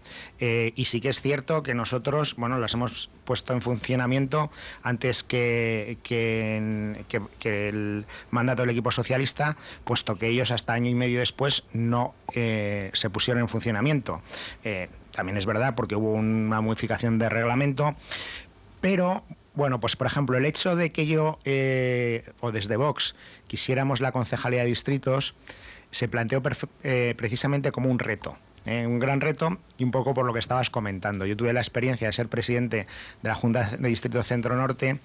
[0.75, 4.51] y sí que es cierto que nosotros, bueno, las hemos puesto en funcionamiento
[4.83, 6.57] antes que, que,
[7.68, 13.11] el mandato del equipo socialista, puesto que ellos hasta año y medio después no se
[13.12, 14.22] pusieron en funcionamiento.
[15.14, 17.94] también es verdad porque hubo una modificación de reglamento,
[18.87, 19.25] pero,
[19.57, 23.16] bueno, pues por ejemplo, el hecho de que yo, eh, o desde Vox,
[23.49, 25.35] quisiéramos la concejalía de distritos,
[25.90, 26.40] se planteó
[26.85, 28.37] eh, precisamente como un reto.
[28.64, 31.27] Eh, un gran reto y un poco por lo que estabas comentando.
[31.27, 32.87] Yo tuve la experiencia de ser presidente
[33.22, 35.01] de la Junta de Distrito Centro Norte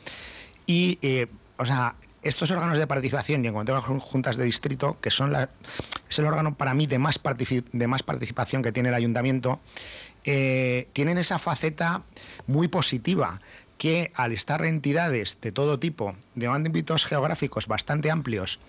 [0.67, 0.99] y,
[1.57, 5.09] o sea, estos órganos de participación y en cuanto a las juntas de distrito, que
[5.09, 5.49] son la,
[6.07, 7.19] es el órgano para mí de más,
[7.73, 9.59] de más participación que tiene el ayuntamiento,
[10.23, 12.03] tienen esa faceta
[12.45, 13.39] muy positiva
[13.81, 18.59] que al estar entidades de todo tipo, de ámbitos geográficos bastante amplios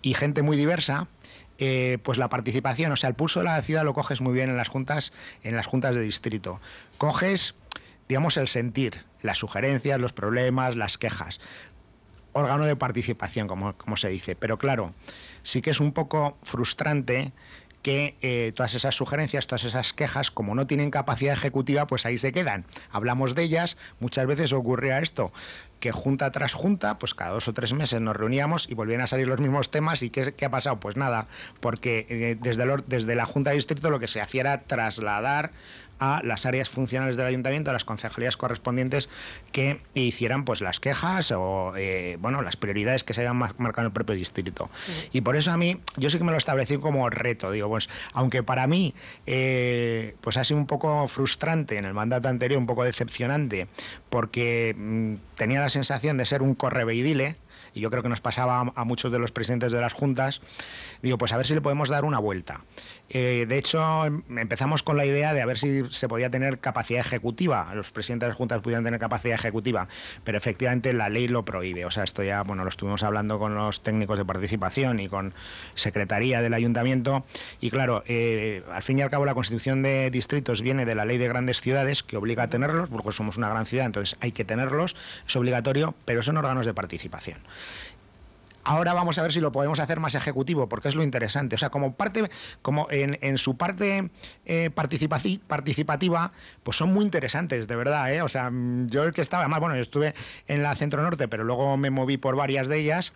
[0.00, 1.08] y gente muy diversa,
[1.58, 4.48] eh, pues la participación, o sea, el pulso de la ciudad lo coges muy bien
[4.48, 6.58] en las juntas, en las juntas de distrito.
[6.96, 7.54] Coges,
[8.08, 11.38] digamos, el sentir, las sugerencias, los problemas, las quejas.
[12.32, 14.36] Órgano de participación, como, como se dice.
[14.36, 14.94] Pero claro,
[15.42, 17.32] sí que es un poco frustrante
[17.82, 22.18] que eh, todas esas sugerencias, todas esas quejas, como no tienen capacidad ejecutiva, pues ahí
[22.18, 22.64] se quedan.
[22.90, 25.32] Hablamos de ellas, muchas veces ocurría esto
[25.82, 29.08] que junta tras junta, pues cada dos o tres meses nos reuníamos y volvían a
[29.08, 30.04] salir los mismos temas.
[30.04, 30.76] ¿Y qué, ha pasado?
[30.76, 31.26] Pues nada,
[31.58, 35.50] porque eh, desde, desde la Junta de Distrito lo que se hacía era trasladar
[36.02, 39.08] a las áreas funcionales del ayuntamiento, a las concejalías correspondientes
[39.52, 43.86] que hicieran pues las quejas o eh, bueno las prioridades que se hayan marcado en
[43.86, 44.68] el propio distrito.
[45.12, 47.88] Y por eso a mí, yo sí que me lo establecí como reto, digo, pues
[48.14, 48.94] aunque para mí
[49.26, 53.68] eh, pues ha sido un poco frustrante en el mandato anterior, un poco decepcionante,
[54.10, 57.36] porque mm, tenía la sensación de ser un correveidile,
[57.74, 60.40] y yo creo que nos pasaba a muchos de los presidentes de las juntas,
[61.00, 62.60] digo, pues a ver si le podemos dar una vuelta.
[63.14, 66.58] Eh, de hecho, em, empezamos con la idea de a ver si se podía tener
[66.58, 69.86] capacidad ejecutiva, los presidentes de las juntas pudieran tener capacidad ejecutiva,
[70.24, 71.84] pero efectivamente la ley lo prohíbe.
[71.84, 75.34] O sea, esto ya, bueno, lo estuvimos hablando con los técnicos de participación y con
[75.74, 77.24] Secretaría del Ayuntamiento,
[77.60, 81.04] y claro, eh, al fin y al cabo la constitución de distritos viene de la
[81.04, 84.32] ley de grandes ciudades que obliga a tenerlos, porque somos una gran ciudad, entonces hay
[84.32, 84.96] que tenerlos,
[85.26, 87.36] es obligatorio, pero son órganos de participación.
[88.64, 91.56] Ahora vamos a ver si lo podemos hacer más ejecutivo, porque es lo interesante.
[91.56, 92.28] O sea, como parte,
[92.62, 94.08] como en, su parte
[94.46, 96.32] eh, participativa,
[96.62, 98.12] pues son muy interesantes, de verdad.
[98.12, 98.22] ¿eh?
[98.22, 98.50] O sea,
[98.86, 100.14] yo el que estaba, además, bueno, yo estuve
[100.48, 103.12] en la Centro Norte, pero luego me moví por varias de ellas.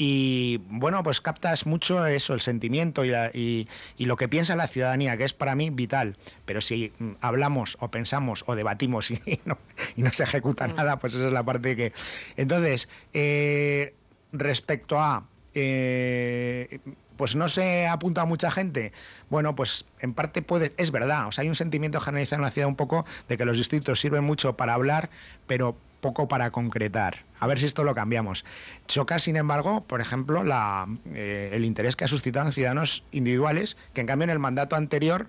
[0.00, 3.68] Y bueno, pues captas mucho eso, el sentimiento y,
[3.98, 6.14] lo que piensa la ciudadanía, que es para mí vital.
[6.44, 9.58] Pero si hablamos o pensamos o debatimos y no,
[9.96, 10.76] y no se ejecuta mm.
[10.76, 11.92] nada, pues esa es la parte que...
[12.36, 13.94] Entonces, eh,
[14.32, 15.24] respecto a...
[15.54, 16.80] Eh,
[17.16, 18.92] pues no se apunta a mucha gente.
[19.28, 22.50] Bueno, pues en parte puede, es verdad, o sea, hay un sentimiento generalizado en la
[22.52, 25.10] ciudad un poco de que los distritos sirven mucho para hablar,
[25.48, 27.24] pero poco para concretar.
[27.40, 28.44] A ver si esto lo cambiamos.
[28.86, 33.76] Choca, sin embargo, por ejemplo, la, eh, el interés que ha suscitado en ciudadanos individuales,
[33.94, 35.26] que en cambio en el mandato anterior,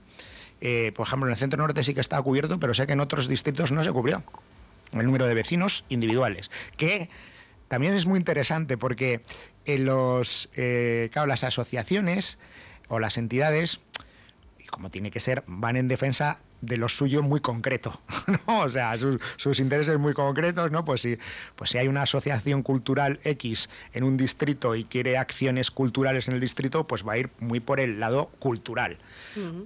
[0.61, 2.99] eh, por ejemplo, en el centro norte sí que está cubierto, pero sé que en
[2.99, 4.23] otros distritos no se cubrió
[4.91, 7.09] el número de vecinos individuales, que
[7.69, 9.21] también es muy interesante porque
[9.65, 12.37] en los, eh, las asociaciones
[12.89, 13.79] o las entidades,
[14.69, 17.99] como tiene que ser, van en defensa de lo suyo muy concreto,
[18.47, 18.61] ¿no?
[18.61, 20.83] O sea, sus, intereses muy concretos, ¿no?
[20.83, 21.17] Pues si,
[21.55, 26.35] pues si hay una asociación cultural X en un distrito y quiere acciones culturales en
[26.35, 28.97] el distrito, pues va a ir muy por el lado cultural.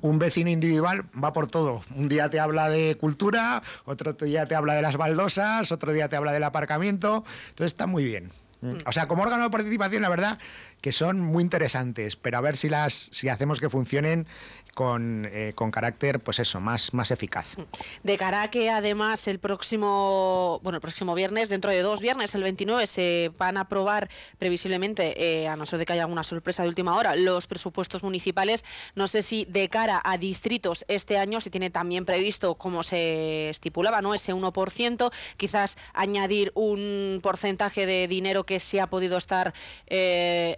[0.02, 1.84] Un vecino individual va por todo.
[1.96, 6.10] Un día te habla de cultura, otro día te habla de las baldosas, otro día
[6.10, 7.24] te habla del aparcamiento.
[7.50, 8.30] Entonces está muy bien.
[8.62, 8.74] Mm.
[8.86, 10.38] O sea, como órgano de participación, la verdad
[10.84, 14.28] que son muy interesantes, pero a ver si las si hacemos que funcionen
[14.74, 17.56] con, eh, con, carácter, pues eso, más, más eficaz.
[18.04, 22.34] De cara a que además el próximo, bueno, el próximo viernes, dentro de dos viernes,
[22.36, 24.10] el 29, se van a aprobar
[24.40, 28.04] previsiblemente, eh, a no ser de que haya alguna sorpresa de última hora, los presupuestos
[28.04, 28.66] municipales.
[28.96, 33.50] No sé si de cara a distritos este año se tiene también previsto, como se
[33.50, 34.14] estipulaba, ¿no?
[34.14, 39.54] Ese 1%, quizás añadir un porcentaje de dinero que se ha podido estar
[39.88, 40.58] eh,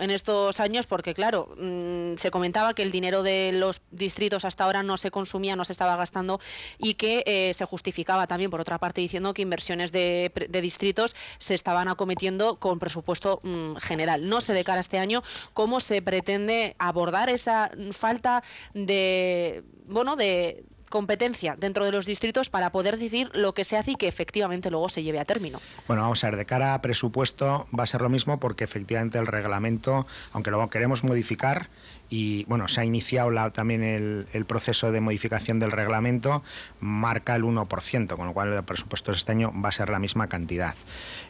[0.00, 4.64] en estos años, porque claro, mm, se comentaba que el dinero de los distritos hasta
[4.64, 6.40] ahora no se consumía, no se estaba gastando
[6.78, 10.32] y que eh, se justificaba también, por otra parte, diciendo que inversiones de,
[10.62, 14.28] distritos se estaban acometiendo con presupuesto mm, general.
[14.28, 15.22] No sé de cara a este año
[15.52, 18.42] cómo se pretende abordar esa falta
[18.74, 23.92] de, bueno, de, competencia dentro de los distritos para poder decir lo que se hace
[23.92, 25.58] y que efectivamente luego se lleve a término.
[25.88, 29.18] Bueno, vamos a ver, de cara a presupuesto va a ser lo mismo porque efectivamente
[29.18, 31.68] el reglamento, aunque lo queremos modificar,
[32.10, 36.42] y bueno, se ha iniciado también el, proceso de modificación del reglamento,
[36.78, 39.98] marca el 1%, con lo cual el presupuesto de este año va a ser la
[39.98, 40.74] misma cantidad.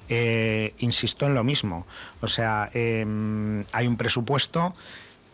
[0.08, 1.86] Eh, insisto en lo mismo,
[2.20, 4.74] o sea, em, hay un presupuesto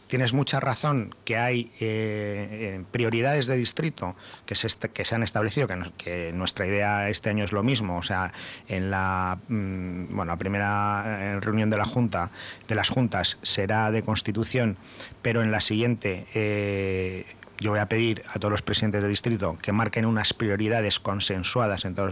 [0.08, 6.66] tienes mucha razón que hay eh, prioridades de distrito que se, han establecido, que, nuestra
[6.66, 7.98] idea este año es lo mismo.
[7.98, 8.32] O sea,
[8.68, 12.30] en la, mm, la primera eh, reunión de la Junta,
[12.66, 14.76] de las juntas, será de constitución,
[15.22, 17.26] pero en la siguiente eh,
[17.60, 21.84] yo voy a pedir a todos los presidentes de distrito que marquen unas prioridades consensuadas
[21.84, 22.04] entre,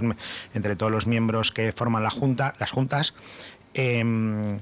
[0.54, 3.14] entre todos los miembros que forman la junta, las juntas,
[3.74, 4.60] em,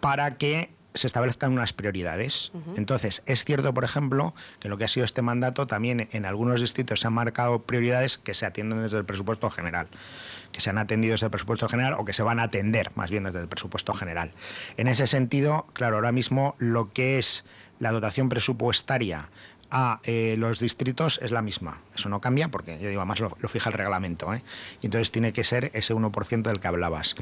[0.00, 2.52] para que se establezcan unas prioridades.
[2.76, 6.60] Entonces, es cierto, por ejemplo, que lo que ha sido este mandato también en algunos
[6.60, 9.88] distritos se han marcado prioridades que se atienden desde el presupuesto general
[10.52, 13.10] que se han atendido desde el presupuesto general o que se van a atender más
[13.10, 14.30] bien desde el presupuesto general.
[14.78, 17.44] En ese sentido, claro, ahora mismo lo que es
[17.78, 19.28] la dotación presupuestaria
[19.70, 21.78] a eh, los distritos es la misma.
[21.94, 24.32] Eso no cambia porque, yo digo, además lo, fija el reglamento.
[24.34, 24.42] ¿eh?
[24.82, 27.16] Y entonces tiene que ser ese 1% del que hablabas.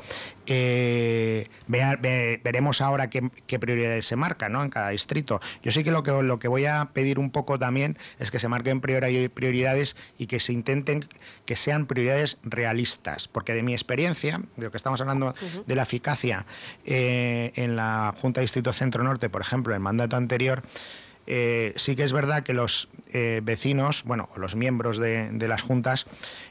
[0.46, 4.62] Eh, veremos ahora qué, prioridades se marcan ¿no?
[4.62, 5.40] en cada distrito.
[5.62, 8.38] Yo sé que lo, que lo que voy a pedir un poco también es que
[8.38, 11.06] se marquen prioridades y que se intenten
[11.46, 13.28] que sean prioridades realistas.
[13.28, 15.34] Porque de mi experiencia, de lo que estamos hablando
[15.66, 16.46] de la eficacia
[16.84, 20.62] en la Junta de Distrito Centro Norte, por ejemplo, en el mandato anterior,
[21.26, 26.06] eh, sí que es verdad que los eh, vecinos, bueno, los miembros de, las juntas,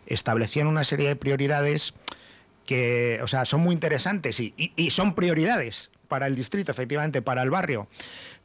[0.08, 1.94] establecían una serie de prioridades
[2.66, 4.54] que, o sea, son muy interesantes y,
[4.90, 7.88] son prioridades para el distrito, efectivamente, para el barrio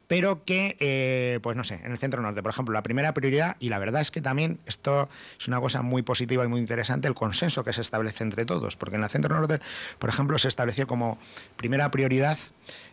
[0.09, 3.57] pero que, eh, pues no sé, en el centro norte, por ejemplo, la primera prioridad,
[3.61, 5.07] y la verdad es que también esto
[5.39, 8.75] es una cosa muy positiva y muy interesante, el consenso que se establece entre todos,
[8.75, 9.61] porque en el centro norte,
[9.99, 11.19] por ejemplo, se estableció como
[11.59, 12.39] primera prioridad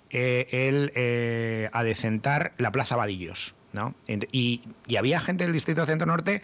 [0.10, 3.54] el eh, adecentar la Plaza Vadillos.
[3.74, 3.94] ¿no?
[4.08, 4.62] Y,
[4.98, 6.42] había gente del Distrito Centro Norte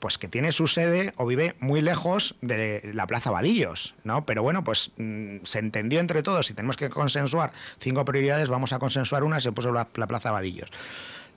[0.00, 4.26] pues que tiene su sede o vive muy lejos de la Plaza Vadillos, ¿no?
[4.26, 8.74] Pero bueno, pues mm, se entendió entre todos, si tenemos que consensuar cinco prioridades, vamos
[8.74, 10.70] a consensuar una, se puso la, la Plaza Vadillos.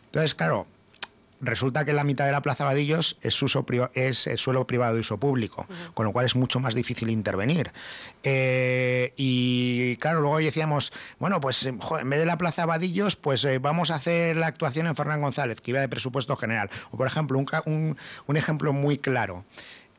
[0.07, 0.67] Entonces, claro,
[1.41, 5.17] resulta que la mitad de la Plaza Vadillos es, uso es, suelo privado de uso
[5.17, 7.71] público, con lo cual es mucho más difícil intervenir.
[8.23, 13.59] Eh, y claro, luego decíamos, bueno, pues en vez de la Plaza Vadillos, pues eh,
[13.59, 16.69] vamos a hacer la actuación en Fernán González, que iba de presupuesto general.
[16.91, 19.43] O por ejemplo, un, un ejemplo muy claro,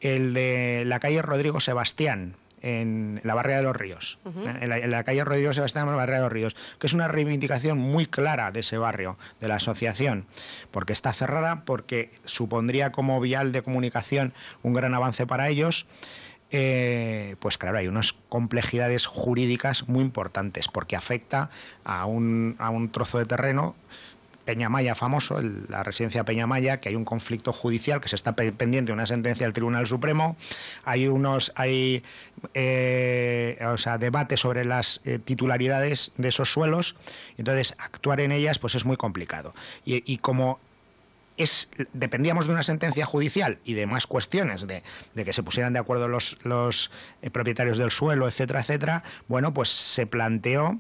[0.01, 5.25] el de la calle Rodrigo Sebastián en la Barria de los Ríos, en, la, calle
[5.25, 8.61] Rodrigo Sebastián, en la Barria de los Ríos, que es una reivindicación muy clara de
[8.61, 10.25] ese barrio, de la asociación,
[10.71, 14.33] porque está cerrada, porque supondría como vial de comunicación
[14.63, 15.87] un gran avance para ellos.
[16.51, 21.51] Eh, pues claro, hay unas complejidades jurídicas muy importantes, porque afecta
[21.85, 23.77] a un, a un trozo de terreno
[24.49, 28.93] Peñamaya famoso, la residencia Peñamaya, que hay un conflicto judicial que se está pendiente de
[28.95, 30.39] una sentencia del Tribunal Supremo.
[30.87, 32.03] Hay unos, hay,
[32.55, 36.97] eh, o sea, debate sobre las eh, titularidades de esos suelos.
[37.37, 39.53] Entonces, actuar en ellas, pues es muy complicado.
[39.85, 40.59] Y, como
[41.37, 44.83] es, dependíamos de una sentencia judicial y de más cuestiones, de,
[45.15, 46.91] que se pusieran de acuerdo los, los
[47.21, 50.79] eh, propietarios del suelo, etcétera, etcétera, bueno, pues se planteó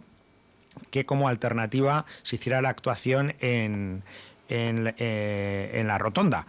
[0.90, 4.02] que como alternativa se hiciera la actuación en,
[4.48, 6.46] eh, en, la rotonda.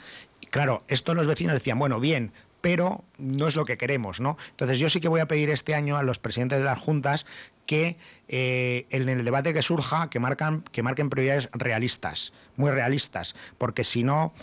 [0.51, 4.37] Claro, esto los vecinos decían, bueno, bien, pero no es lo que queremos, ¿no?
[4.51, 7.25] Entonces yo sí que voy a pedir este año a los presidentes de las juntas
[7.65, 13.35] que eh, en el debate que surja, que, marcan, que marquen prioridades realistas, muy realistas,
[13.57, 14.33] porque si no,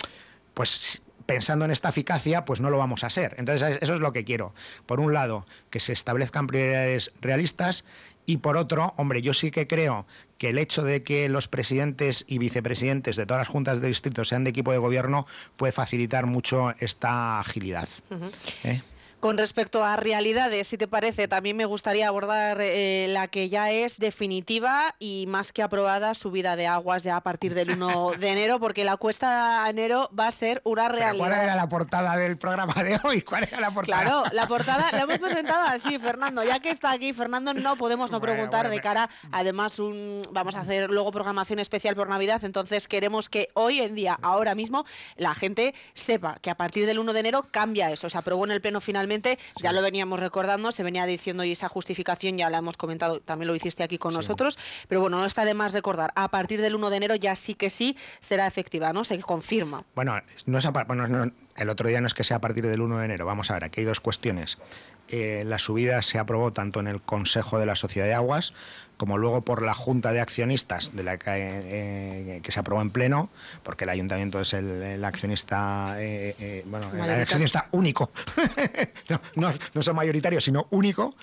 [0.54, 3.34] pues pensando en esta eficacia, pues no lo vamos a hacer.
[3.38, 4.54] Entonces eso es lo que quiero.
[4.86, 7.84] Por un lado, que se establezcan prioridades realistas
[8.26, 10.04] y por otro, hombre, yo sí que creo
[10.36, 14.24] que el hecho de que los presidentes y vicepresidentes de todas las juntas de distrito
[14.24, 17.88] sean de equipo de gobierno puede facilitar mucho esta agilidad.
[19.26, 23.72] Con respecto a realidades, si te parece, también me gustaría abordar eh, la que ya
[23.72, 28.28] es definitiva y más que aprobada subida de aguas ya a partir del 1 de
[28.28, 31.26] enero, porque la cuesta de enero va a ser una realidad.
[31.26, 33.22] ¿Cuál era la portada del programa de hoy?
[33.22, 34.02] ¿Cuál era la portada?
[34.04, 36.44] Claro, la portada la hemos presentado así, Fernando.
[36.44, 40.60] Ya que está aquí, Fernando, no podemos no preguntar de cara, además, un, vamos a
[40.60, 45.34] hacer luego programación especial por Navidad, entonces queremos que hoy en día, ahora mismo, la
[45.34, 48.08] gente sepa que a partir del 1 de enero cambia eso.
[48.08, 49.15] Se aprobó en el Pleno finalmente
[49.62, 53.48] ya lo veníamos recordando, se venía diciendo y esa justificación ya la hemos comentado, también
[53.48, 54.58] lo hiciste aquí con nosotros,
[54.88, 57.54] pero bueno, no está de más recordar, a partir del 1 de enero ya sí
[57.54, 59.04] que sí será efectiva, ¿no?
[59.04, 59.82] Se confirma.
[59.94, 62.98] Bueno, no es bueno, el otro día no es que sea a partir del 1
[62.98, 64.58] de enero, vamos a ver, aquí hay dos cuestiones.
[65.08, 68.54] Eh, la subida se aprobó tanto en el Consejo de la Sociedad de Aguas
[68.96, 72.90] como luego por la Junta de Accionistas de la que, eh, que se aprobó en
[72.90, 73.28] pleno,
[73.62, 78.10] porque el ayuntamiento es el, accionista, eh, bueno, el accionista único,
[79.34, 81.14] no, no, son mayoritarios, sino único.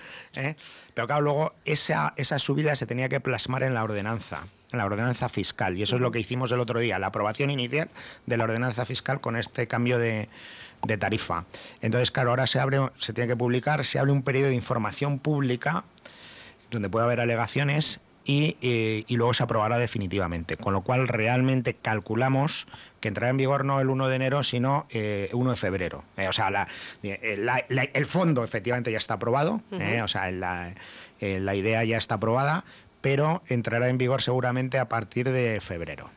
[0.93, 4.85] Pero claro, luego esa, esa subida se tenía que plasmar en la ordenanza en la
[4.85, 5.77] ordenanza fiscal.
[5.77, 7.89] Y eso es lo que hicimos el otro día, la aprobación inicial
[8.25, 10.27] de la ordenanza fiscal con este cambio de,
[10.83, 11.45] de tarifa.
[11.81, 15.19] Entonces, claro, ahora se abre, se tiene que publicar, se abre un periodo de información
[15.19, 15.83] pública
[16.73, 20.57] donde puede haber alegaciones y, eh, luego se aprobará definitivamente.
[20.57, 22.67] Con lo cual, realmente calculamos
[23.03, 26.03] que entrará en vigor no el 1 de enero, sino eh, 1 de febrero.
[26.15, 26.67] Eh, o sea,
[27.03, 30.73] eh, el fondo efectivamente ya está aprobado, o sea, la,
[31.19, 32.63] la idea ya está aprobada,
[33.01, 36.09] pero entrará en vigor seguramente a partir de febrero.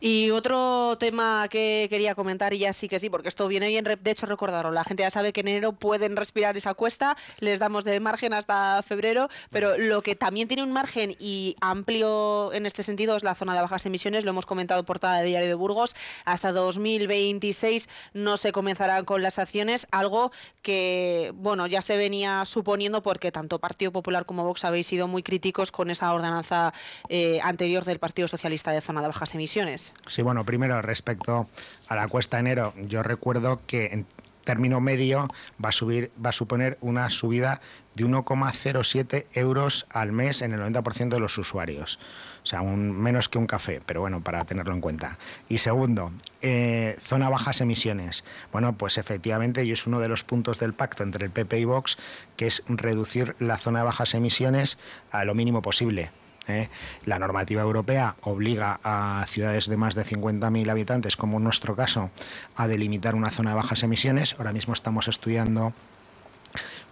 [0.00, 3.84] Y otro tema que quería comentar, y ya sí que sí, porque esto viene bien,
[3.84, 7.58] de hecho recordarlo, la gente ya sabe que en enero pueden respirar esa cuesta, les
[7.58, 12.64] damos de margen hasta febrero, pero lo que también tiene un margen y amplio en
[12.64, 15.54] este sentido es la zona de bajas emisiones, lo hemos comentado portada de Diario de
[15.54, 20.30] Burgos, hasta 2026 no se comenzarán con las acciones, algo
[20.62, 25.24] que, bueno, ya se venía suponiendo porque tanto Partido Popular como Vox habéis sido muy
[25.24, 26.72] críticos con esa ordenanza
[27.08, 29.87] eh, anterior del Partido Socialista de zona de bajas emisiones.
[30.06, 31.48] Sí, bueno, primero respecto
[31.88, 34.06] a la cuesta enero, yo recuerdo que en
[34.44, 35.28] término medio
[35.62, 37.60] va a subir, va a suponer una subida
[37.94, 41.98] de 1,07 euros al mes en el 90% de los usuarios.
[42.44, 45.18] O sea, un, menos que un café, pero bueno, para tenerlo en cuenta.
[45.50, 48.24] Y segundo, eh, zona bajas emisiones.
[48.50, 51.64] Bueno, pues efectivamente, y es uno de los puntos del pacto entre el PP y
[51.66, 51.98] Vox,
[52.38, 54.78] que es reducir la zona de bajas emisiones
[55.10, 56.10] a lo mínimo posible.
[56.48, 56.68] ¿Eh?
[57.06, 62.10] La normativa europea obliga a ciudades de más de 50.000 habitantes, como en nuestro caso,
[62.56, 64.34] a delimitar una zona de bajas emisiones.
[64.38, 65.72] Ahora mismo estamos estudiando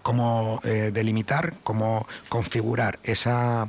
[0.03, 3.69] cómo eh, delimitar, cómo configurar esa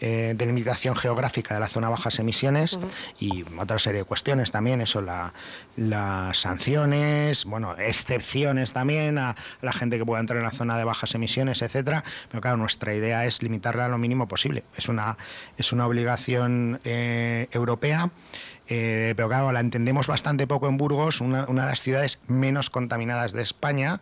[0.00, 2.78] eh, delimitación geográfica de la zona bajas emisiones
[3.20, 5.32] y otra serie de cuestiones también, eso, la,
[5.76, 10.84] las sanciones, bueno, excepciones también a la gente que pueda entrar en la zona de
[10.84, 12.04] bajas emisiones, etcétera.
[12.30, 14.64] Pero claro, nuestra idea es limitarla a lo mínimo posible.
[14.76, 15.16] Es una,
[15.56, 18.10] es una obligación eh, europea.
[18.66, 22.70] Eh, pero claro, la entendemos bastante poco en Burgos, una, una, de las ciudades menos
[22.70, 24.00] contaminadas de España,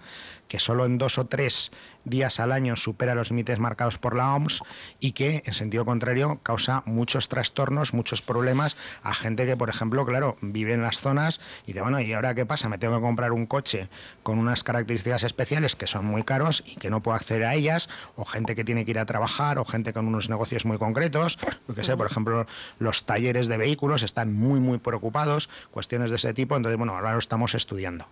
[0.52, 1.72] que solo en dos o tres
[2.04, 4.60] días al año supera los límites marcados por la OMS
[5.00, 10.04] y que, en sentido contrario, causa muchos trastornos, muchos problemas a gente que, por ejemplo,
[10.04, 12.68] claro, vive en las zonas y dice, bueno, ¿y ahora qué pasa?
[12.68, 13.88] Me tengo que comprar un coche
[14.22, 17.88] con unas características especiales que son muy caros y que no puedo acceder a ellas,
[18.16, 21.38] o gente que tiene que ir a trabajar, o gente con unos negocios muy concretos,
[21.66, 22.46] lo que sé, por ejemplo,
[22.78, 27.14] los talleres de vehículos están muy, muy preocupados, cuestiones de ese tipo, entonces, bueno, ahora
[27.14, 28.04] lo estamos estudiando.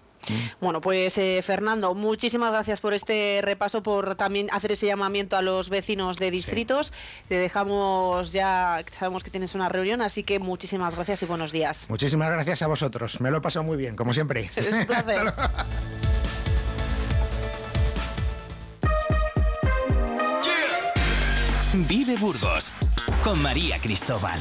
[0.61, 5.43] Bueno, pues eh, Fernando, muchísimas gracias por este repaso, por también hacer ese llamamiento a
[5.43, 6.93] los vecinos de distritos.
[7.29, 11.87] Te dejamos ya, sabemos que tienes una reunión, así que muchísimas gracias y buenos días.
[11.89, 13.21] Muchísimas gracias a vosotros.
[13.21, 14.51] Me lo he pasado muy bien, como siempre.
[14.57, 15.33] Es un placer.
[21.73, 22.73] Vive Burgos
[23.23, 24.41] con María Cristóbal.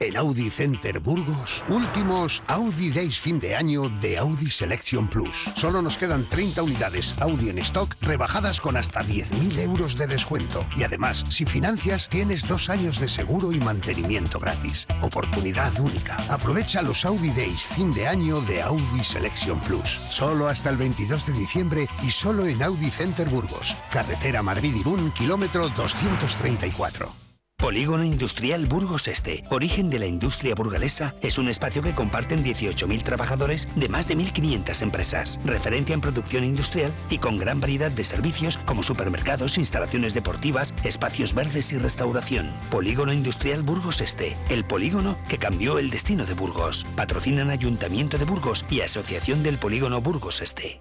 [0.00, 5.48] En Audi Center Burgos, últimos Audi Days fin de año de Audi Selection Plus.
[5.54, 10.66] Solo nos quedan 30 unidades Audi en stock, rebajadas con hasta 10.000 euros de descuento.
[10.76, 14.86] Y además, si financias, tienes dos años de seguro y mantenimiento gratis.
[15.00, 16.16] Oportunidad única.
[16.28, 19.88] Aprovecha los Audi Days fin de año de Audi Selection Plus.
[20.10, 23.76] Solo hasta el 22 de diciembre y solo en Audi Center Burgos.
[23.90, 27.25] Carretera Madrid-Irún, kilómetro 234.
[27.66, 33.02] Polígono Industrial Burgos Este, origen de la industria burgalesa, es un espacio que comparten 18.000
[33.02, 38.04] trabajadores de más de 1.500 empresas, referencia en producción industrial y con gran variedad de
[38.04, 42.52] servicios como supermercados, instalaciones deportivas, espacios verdes y restauración.
[42.70, 46.86] Polígono Industrial Burgos Este, el polígono que cambió el destino de Burgos.
[46.94, 50.80] Patrocinan Ayuntamiento de Burgos y Asociación del Polígono Burgos Este.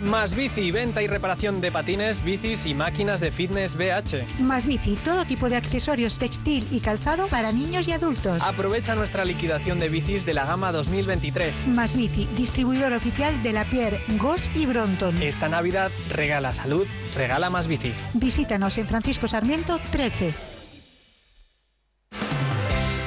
[0.00, 4.40] Más bici, venta y reparación de patines, bicis y máquinas de fitness BH.
[4.40, 8.42] Más bici, todo tipo de accesorios textil y calzado para niños y adultos.
[8.44, 11.66] Aprovecha nuestra liquidación de bicis de la gama 2023.
[11.68, 15.20] Más bici, distribuidor oficial de la Pierre, Goss y Bronton.
[15.20, 16.86] Esta Navidad regala salud,
[17.16, 17.92] regala más bici.
[18.14, 20.57] Visítanos en Francisco Sarmiento 13.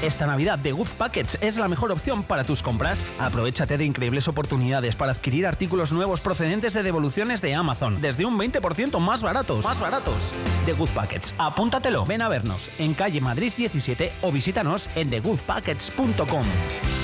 [0.02, 3.06] Esta Navidad The Good Packets es la mejor opción para tus compras.
[3.20, 8.38] Aprovechate de increíbles oportunidades para adquirir artículos nuevos procedentes de devoluciones de Amazon, desde un
[8.38, 9.64] 20% más baratos.
[9.64, 10.34] Más baratos.
[10.66, 11.36] The Good Packets.
[11.38, 12.06] Apúntatelo.
[12.06, 17.01] Ven a vernos en calle Madrid 17 o visítanos en thegoodpackets.com.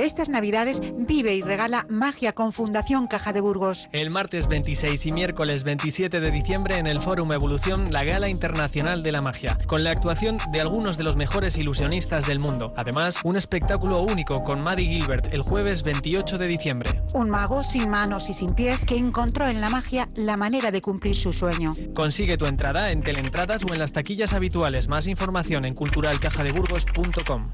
[0.00, 3.90] Estas Navidades vive y regala magia con Fundación Caja de Burgos.
[3.92, 9.02] El martes 26 y miércoles 27 de diciembre en el Fórum Evolución, la Gala Internacional
[9.02, 12.72] de la Magia, con la actuación de algunos de los mejores ilusionistas del mundo.
[12.78, 17.02] Además, un espectáculo único con Maddie Gilbert el jueves 28 de diciembre.
[17.12, 20.80] Un mago sin manos y sin pies que encontró en la magia la manera de
[20.80, 21.74] cumplir su sueño.
[21.92, 24.88] Consigue tu entrada en teleentradas o en las taquillas habituales.
[24.88, 27.50] Más información en culturalcajadeburgos.com.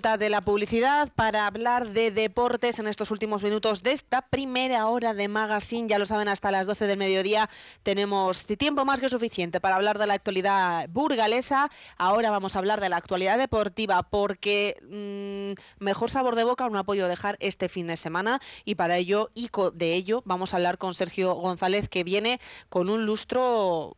[0.00, 5.12] de la publicidad para hablar de deportes en estos últimos minutos de esta primera hora
[5.12, 5.88] de Magazine.
[5.88, 7.50] Ya lo saben, hasta las 12 del mediodía
[7.82, 11.68] tenemos tiempo más que suficiente para hablar de la actualidad burgalesa.
[11.98, 16.78] Ahora vamos a hablar de la actualidad deportiva porque mmm, mejor sabor de boca no
[16.78, 20.56] ha podido dejar este fin de semana y para ello y de ello vamos a
[20.56, 22.40] hablar con Sergio González que viene
[22.70, 23.94] con un lustro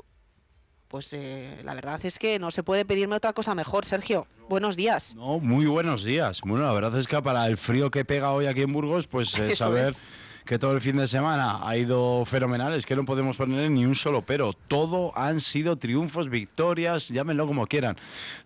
[0.93, 4.27] pues eh, la verdad es que no se puede pedirme otra cosa mejor, Sergio.
[4.51, 5.15] Buenos días.
[5.17, 6.43] No, muy buenos días.
[6.45, 9.35] Bueno, la verdad es que para el frío que pega hoy aquí en Burgos, pues
[9.39, 10.03] eh, saber es.
[10.45, 13.85] Que todo el fin de semana ha ido fenomenal, es que no podemos poner ni
[13.85, 14.53] un solo pero.
[14.53, 17.97] Todo han sido triunfos, victorias, llámenlo como quieran.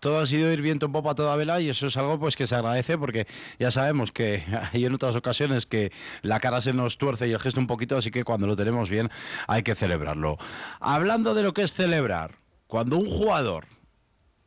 [0.00, 2.46] Todo ha sido ir viento en popa toda vela y eso es algo pues que
[2.46, 3.26] se agradece porque
[3.58, 5.92] ya sabemos que hay en otras ocasiones que
[6.22, 8.90] la cara se nos tuerce y el gesto un poquito, así que cuando lo tenemos
[8.90, 9.10] bien
[9.46, 10.38] hay que celebrarlo.
[10.80, 12.32] Hablando de lo que es celebrar,
[12.66, 13.64] cuando un jugador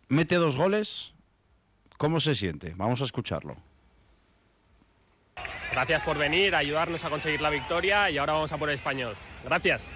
[0.07, 1.13] mete dos goles,
[1.97, 2.73] ¿cómo se siente?
[2.75, 3.55] Vamos a escucharlo.
[5.79, 9.15] Gracias por venir, ayudarnos a conseguir la victoria y ahora vamos a por el español.
[9.45, 9.87] Gracias.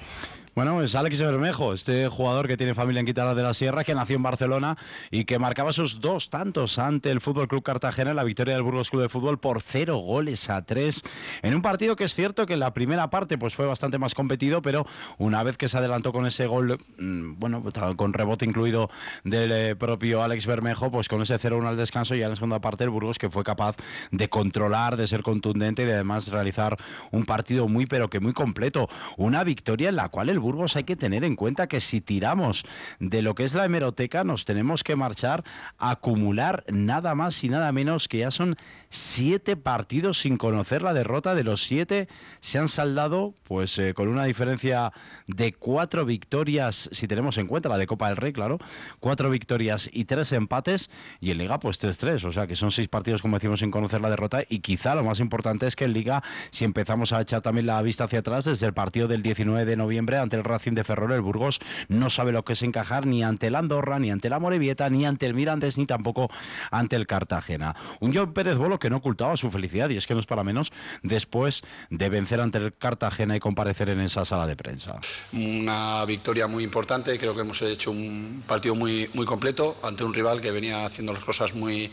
[0.56, 3.96] Bueno, es Alex Bermejo, este jugador que tiene familia en Quintana de la Sierra, que
[3.96, 4.78] nació en Barcelona
[5.10, 8.62] y que marcaba sus dos tantos ante el Fútbol Club Cartagena en la victoria del
[8.62, 11.02] Burgos Club de Fútbol por cero goles a tres
[11.42, 14.14] en un partido que es cierto que en la primera parte pues fue bastante más
[14.14, 14.86] competido, pero
[15.18, 17.64] una vez que se adelantó con ese gol, mm, bueno,
[17.96, 18.92] con rebote incluido
[19.24, 22.60] del eh, propio Alex Bermejo, pues con ese 0-1 al descanso y en la segunda
[22.60, 23.76] parte el Burgos que fue capaz
[24.12, 26.78] de controlar, de ser contundente y de además realizar
[27.10, 28.88] un partido muy pero que muy completo,
[29.18, 32.66] una victoria en la cual el Burgos hay que tener en cuenta que si tiramos
[33.00, 35.44] de lo que es la hemeroteca nos tenemos que marchar
[35.80, 38.58] a acumular nada más y nada menos que ya son
[38.90, 41.34] siete partidos sin conocer la derrota.
[41.34, 42.08] De los siete
[42.42, 44.92] se han saldado pues eh, con una diferencia
[45.28, 48.60] de cuatro victorias, si tenemos en cuenta la de Copa del Rey, claro,
[49.00, 50.90] cuatro victorias y tres empates
[51.22, 54.02] y en Liga pues 3-3, o sea que son seis partidos como decimos sin conocer
[54.02, 57.42] la derrota y quizá lo más importante es que en Liga si empezamos a echar
[57.42, 60.74] también la vista hacia atrás desde el partido del 19 de noviembre ante el Racing
[60.74, 64.12] de Ferrol, el Burgos no sabe lo que es encajar ni ante el Andorra, ni
[64.12, 66.30] ante la Morevieta, ni ante el Mirandes, ni tampoco
[66.72, 67.76] ante el Cartagena.
[68.00, 70.44] Un John Pérez Bolo que no ocultaba su felicidad y es que no es para
[70.44, 70.72] menos
[71.02, 75.00] después de vencer ante el Cartagena y comparecer en esa sala de prensa.
[75.34, 80.42] Una victoria muy importante, creo que hemos hecho un partido muy completo ante un rival
[80.42, 81.92] que venía haciendo las cosas muy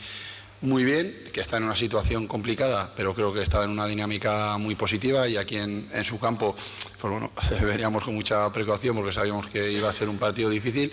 [0.62, 4.58] muy bien, que está en una situación complicada, pero creo que está en una dinámica
[4.58, 6.54] muy positiva y aquí en, en su campo,
[7.00, 7.30] pues bueno,
[7.62, 10.92] veníamos con mucha precaución porque sabíamos que iba a ser un partido difícil,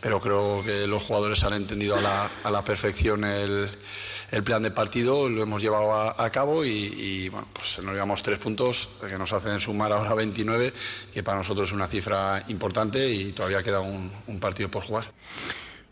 [0.00, 3.68] pero creo que los jugadores han entendido a la, a la perfección el,
[4.30, 8.22] el, plan de partido, lo hemos llevado a, cabo y, y, bueno, pues nos llevamos
[8.22, 10.72] tres puntos que nos hacen sumar ahora 29,
[11.12, 15.06] que para nosotros es una cifra importante y todavía queda un, un partido por jugar.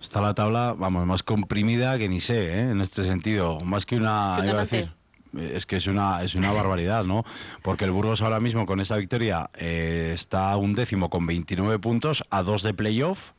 [0.07, 2.71] Está la tabla, vamos, más comprimida que ni sé, ¿eh?
[2.71, 3.59] en este sentido.
[3.63, 4.39] Más que una.
[4.41, 4.89] Iba a decir,
[5.37, 7.25] es que es una, es una barbaridad, ¿no?
[7.61, 11.81] Porque el Burgos ahora mismo con esa victoria eh, está a un décimo con 29
[11.81, 13.33] puntos, a dos de playoff.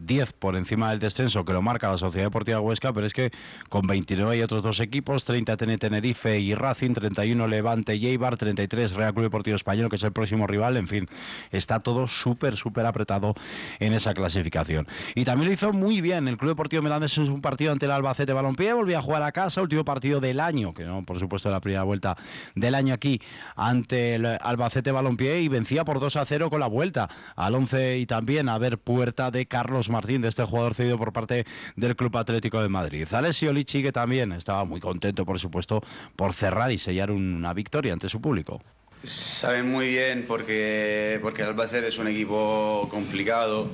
[0.00, 3.30] 10 por encima del descenso que lo marca la Sociedad Deportiva Huesca, pero es que
[3.68, 8.36] con 29 hay otros dos equipos, 30 TN Tenerife y Racing, 31 Levante y Eibar,
[8.36, 11.08] 33 Real Club Deportivo Español, que es el próximo rival, en fin,
[11.50, 13.34] está todo súper, súper apretado
[13.78, 14.86] en esa clasificación.
[15.14, 17.92] Y también lo hizo muy bien el Club Deportivo Melandes en un partido ante el
[17.92, 21.50] Albacete Balompié, volvió a jugar a casa, último partido del año, que no, por supuesto,
[21.50, 22.16] la primera vuelta
[22.54, 23.20] del año aquí
[23.56, 27.98] ante el Albacete Balompié y vencía por 2 a 0 con la vuelta al 11
[27.98, 31.96] y también a ver puerta de Carlos Martín, de este jugador cedido por parte del
[31.96, 33.06] Club Atlético de Madrid.
[33.12, 35.82] Alessio Lichi, que también estaba muy contento, por supuesto,
[36.16, 38.60] por cerrar y sellar una victoria ante su público.
[39.02, 43.70] Saben muy bien porque, porque Albacete es un equipo complicado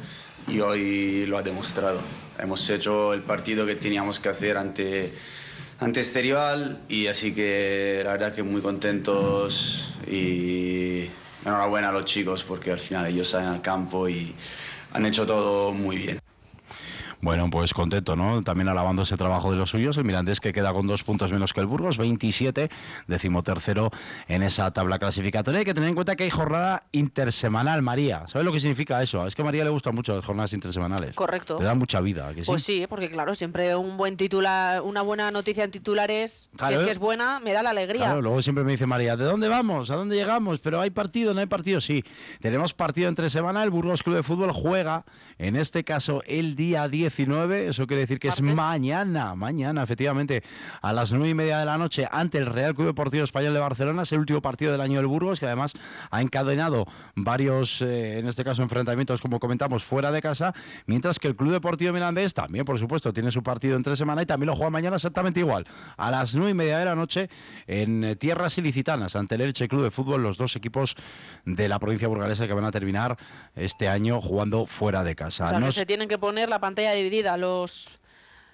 [0.47, 2.01] y hoy lo ha demostrado.
[2.39, 5.13] Hemos hecho el partido que teníamos que hacer ante,
[5.81, 11.09] ante este rival y así que la verdad que muy contentos y
[11.45, 14.35] enhorabuena a los chicos porque al final ellos salen al campo y
[14.95, 16.24] han hecho todo muy bien.
[17.25, 18.43] Bueno, pues contento, ¿no?
[18.43, 19.97] También alabando ese trabajo de los suyos.
[19.97, 22.69] El Mirandés que queda con dos puntos menos que el Burgos, 27,
[23.07, 23.91] decimotercero
[24.29, 25.61] en esa tabla clasificatoria.
[25.61, 28.29] Hay que tener en cuenta que hay jornada intersemanal, María.
[28.29, 29.27] ¿Sabes lo que significa eso?
[29.27, 31.15] Es que a María le gustan mucho las jornadas intersemanales.
[31.15, 31.59] Correcto.
[31.59, 32.29] Le da mucha vida.
[32.35, 32.47] ¿que sí?
[32.47, 36.77] Pues sí, porque claro, siempre un buen titular, una buena noticia en titulares, Claro.
[36.77, 38.03] si es que es buena, me da la alegría.
[38.05, 39.91] Claro, luego siempre me dice María, ¿de dónde vamos?
[39.91, 40.61] ¿A dónde llegamos?
[40.61, 42.05] Pero hay partido, no hay partido, sí.
[42.43, 45.07] Tenemos partido entre semana, el Burgos Club de Fútbol juega,
[45.39, 50.43] en este caso, el día 10 19, eso quiere decir que es mañana, mañana, efectivamente,
[50.83, 53.61] a las nueve y media de la noche ante el Real Club Deportivo Español de
[53.61, 54.03] Barcelona.
[54.03, 55.75] Es el último partido del año del Burgos, que además
[56.11, 60.53] ha encadenado varios, eh, en este caso, enfrentamientos, como comentamos, fuera de casa,
[60.87, 64.27] mientras que el Club Deportivo Mirandés también, por supuesto, tiene su partido entre semana y
[64.27, 67.29] también lo juega mañana exactamente igual, a las nueve y media de la noche
[67.67, 70.97] en eh, tierras ilicitanas, ante el Elche Club de Fútbol, los dos equipos
[71.45, 73.17] de la provincia burgalesa que van a terminar
[73.55, 75.45] este año jugando fuera de casa.
[75.45, 77.99] O sea, No que es- se tienen que poner la pantalla dividida los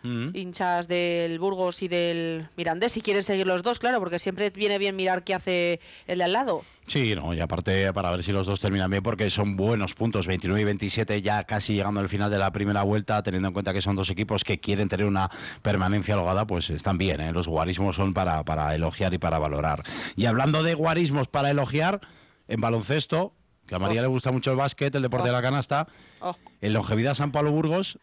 [0.03, 0.30] Mm.
[0.34, 4.78] hinchas del Burgos y del Mirandés si quieren seguir los dos, claro, porque siempre viene
[4.78, 6.64] bien mirar qué hace el de al lado.
[6.86, 10.26] Sí, no, y aparte para ver si los dos terminan bien, porque son buenos puntos,
[10.26, 13.74] 29 y 27, ya casi llegando al final de la primera vuelta, teniendo en cuenta
[13.74, 15.30] que son dos equipos que quieren tener una
[15.61, 17.30] permanencia holgada, pues están bien, ¿eh?
[17.32, 19.82] los guarismos son para, para elogiar y para valorar.
[20.16, 22.01] Y hablando de guarismos para elogiar,
[22.48, 23.32] en baloncesto,
[23.68, 24.05] que a María Oh.
[24.05, 25.86] le gusta mucho el básquet, el deporte de la canasta,
[26.20, 26.34] Oh.
[26.62, 27.98] en longevidad San Pablo Burgos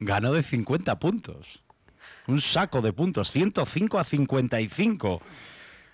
[0.00, 1.60] ganó de 50 puntos.
[2.26, 5.22] Un saco de puntos, 105 a 55.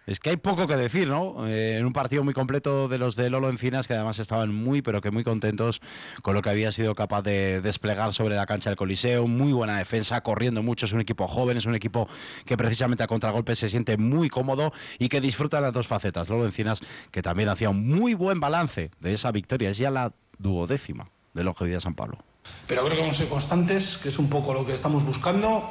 [0.06, 1.46] Es que hay poco que decir, ¿no?
[1.46, 4.82] Eh, en un partido muy completo de los de Lolo Encinas, que además estaban muy,
[4.82, 5.80] pero que muy contentos
[6.20, 9.26] con lo que había sido capaz de desplegar sobre la cancha del Coliseo.
[9.26, 10.84] Muy buena defensa, corriendo mucho.
[10.84, 12.06] Es un equipo joven, es un equipo
[12.44, 16.28] que precisamente a contragolpe se siente muy cómodo y que disfruta de las dos facetas.
[16.28, 16.80] Lolo Encinas,
[17.10, 19.70] que también hacía un muy buen balance de esa victoria.
[19.70, 22.18] Es ya la duodécima de longevidad San Pablo.
[22.66, 25.68] Pero creo que hemos sido constantes, que es un poco lo que estamos buscando.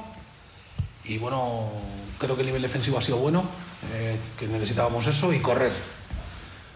[1.06, 1.70] Y bueno,
[2.20, 3.44] creo que el nivel defensivo ha sido bueno,
[3.94, 5.72] eh, que necesitábamos eso y correr.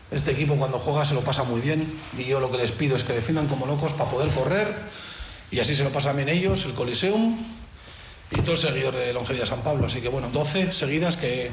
[0.10, 1.86] Este equipo cuando juega se lo pasa muy bien
[2.18, 4.74] y yo lo que les pido es que defiendan como locos para poder correr
[5.52, 7.38] y así se lo pasan bien ellos, el Coliseum
[8.32, 9.86] y todo el seguidor de Longevidad San Pablo.
[9.86, 11.52] Así que bueno, 12 seguidas que,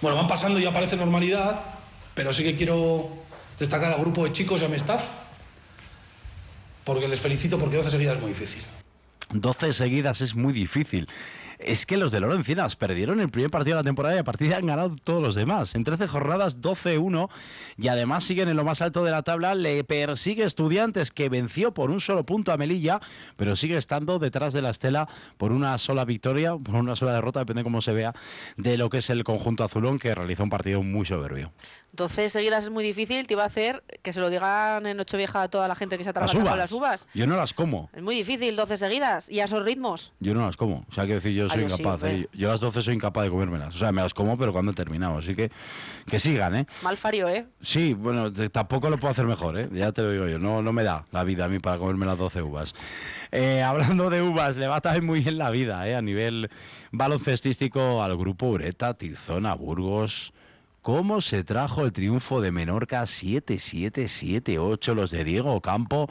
[0.00, 1.60] bueno, van pasando y ya parece normalidad,
[2.14, 3.08] pero sí que quiero
[3.58, 5.08] destacar al grupo de chicos y a mi staff
[6.84, 8.62] porque les felicito porque 12 seguidas es muy difícil.
[9.30, 11.08] 12 seguidas es muy difícil.
[11.58, 14.24] Es que los de Loro Encinas perdieron el primer partido de la temporada y a
[14.24, 15.74] partir de ahí han ganado todos los demás.
[15.74, 17.30] En 13 jornadas, 12-1
[17.78, 19.54] y además siguen en lo más alto de la tabla.
[19.54, 23.00] Le persigue Estudiantes que venció por un solo punto a Melilla,
[23.36, 25.08] pero sigue estando detrás de la estela
[25.38, 28.12] por una sola victoria, por una sola derrota, depende cómo se vea,
[28.56, 31.50] de lo que es el conjunto azulón que realizó un partido muy soberbio.
[31.94, 35.42] 12 seguidas es muy difícil, te iba a hacer que se lo digan en Nochevieja
[35.42, 37.08] a toda la gente que se ha trabajado con las uvas.
[37.14, 37.88] Yo no las como.
[37.94, 40.12] Es muy difícil, 12 seguidas y a esos ritmos.
[40.20, 40.84] Yo no las como.
[40.88, 42.02] O sea, quiero decir, yo soy Ah, yo sí, incapaz.
[42.04, 42.28] ¿eh?
[42.32, 43.74] Yo las 12 soy incapaz de comérmelas.
[43.74, 45.18] O sea, me las como, pero cuando he terminado.
[45.18, 45.50] Así que
[46.10, 46.66] que sigan, ¿eh?
[46.82, 47.46] Mal fario, ¿eh?
[47.62, 49.68] Sí, bueno, tampoco lo puedo hacer mejor, ¿eh?
[49.72, 50.38] Ya te lo digo yo.
[50.38, 52.74] No, no me da la vida a mí para comerme las 12 uvas.
[53.32, 55.94] Eh, hablando de uvas, le va también muy bien la vida, ¿eh?
[55.96, 56.50] A nivel
[56.92, 60.33] baloncestístico al grupo Ureta, Tizona, Burgos.
[60.84, 66.10] ¿Cómo se trajo el triunfo de Menorca 7-7-7-8 los de Diego Campo,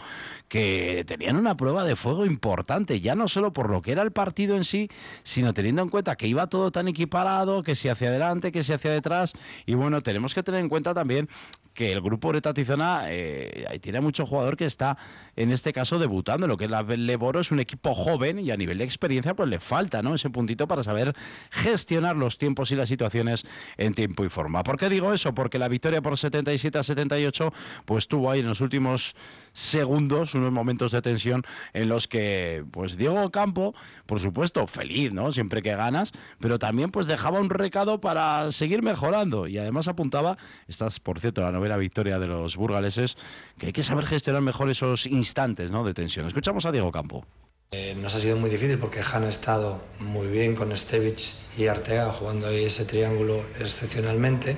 [0.54, 4.12] que tenían una prueba de fuego importante, ya no solo por lo que era el
[4.12, 4.88] partido en sí,
[5.24, 8.72] sino teniendo en cuenta que iba todo tan equiparado, que si hacia adelante, que si
[8.72, 9.34] hacia detrás.
[9.66, 11.28] Y bueno, tenemos que tener en cuenta también
[11.74, 14.96] que el grupo Ureta Tizona eh, tiene mucho jugador que está
[15.36, 16.48] en este caso debutando.
[16.48, 19.50] Lo que es la Leboro es un equipo joven y a nivel de experiencia pues
[19.50, 20.14] le falta ¿no?
[20.14, 21.16] ese puntito para saber
[21.50, 23.46] gestionar los tiempos y las situaciones
[23.78, 24.64] en tiempo y forma.
[24.64, 25.34] ¿Por qué digo eso?
[25.34, 27.52] Porque la victoria por 77 a 78
[27.86, 29.16] pues tuvo ahí en los últimos
[29.54, 31.44] segundos unos momentos de tensión
[31.74, 33.74] en los que pues Diego Campo,
[34.06, 35.32] por supuesto, feliz, ¿no?
[35.32, 40.38] Siempre que ganas, pero también pues dejaba un recado para seguir mejorando y además apuntaba,
[40.68, 43.18] esta es por cierto la novena victoria de los burgaleses,
[43.58, 45.84] que hay que saber gestionar mejor esos instantes, ¿no?
[45.84, 46.28] de tensión.
[46.28, 47.26] Escuchamos a Diego Campo.
[47.72, 51.66] Eh, nos ha sido muy difícil porque Han ha estado muy bien con Stevich y
[51.66, 54.56] Arteaga jugando ahí ese triángulo excepcionalmente.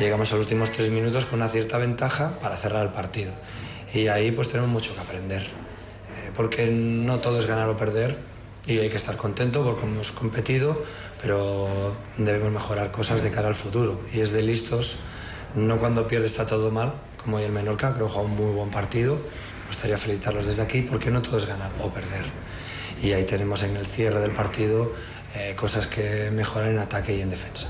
[0.00, 3.32] Llegamos a los últimos tres minutos con una cierta ventaja para cerrar el partido.
[3.94, 5.42] Y ahí pues tenemos mucho que aprender.
[5.42, 8.16] Eh, porque no todo es ganar o perder
[8.66, 10.80] y hay que estar contento porque hemos competido,
[11.20, 11.68] pero
[12.18, 14.00] debemos mejorar cosas de cara al futuro.
[14.12, 14.96] Y es de listos,
[15.54, 18.54] no cuando pierde está todo mal, como hoy el Menorca, creo que jugado un muy
[18.54, 19.14] buen partido.
[19.14, 22.24] Me gustaría felicitarlos desde aquí porque no todo es ganar o perder.
[23.02, 24.92] Y ahí tenemos en el cierre del partido
[25.34, 27.68] eh, cosas que mejorar en ataque y en defensa.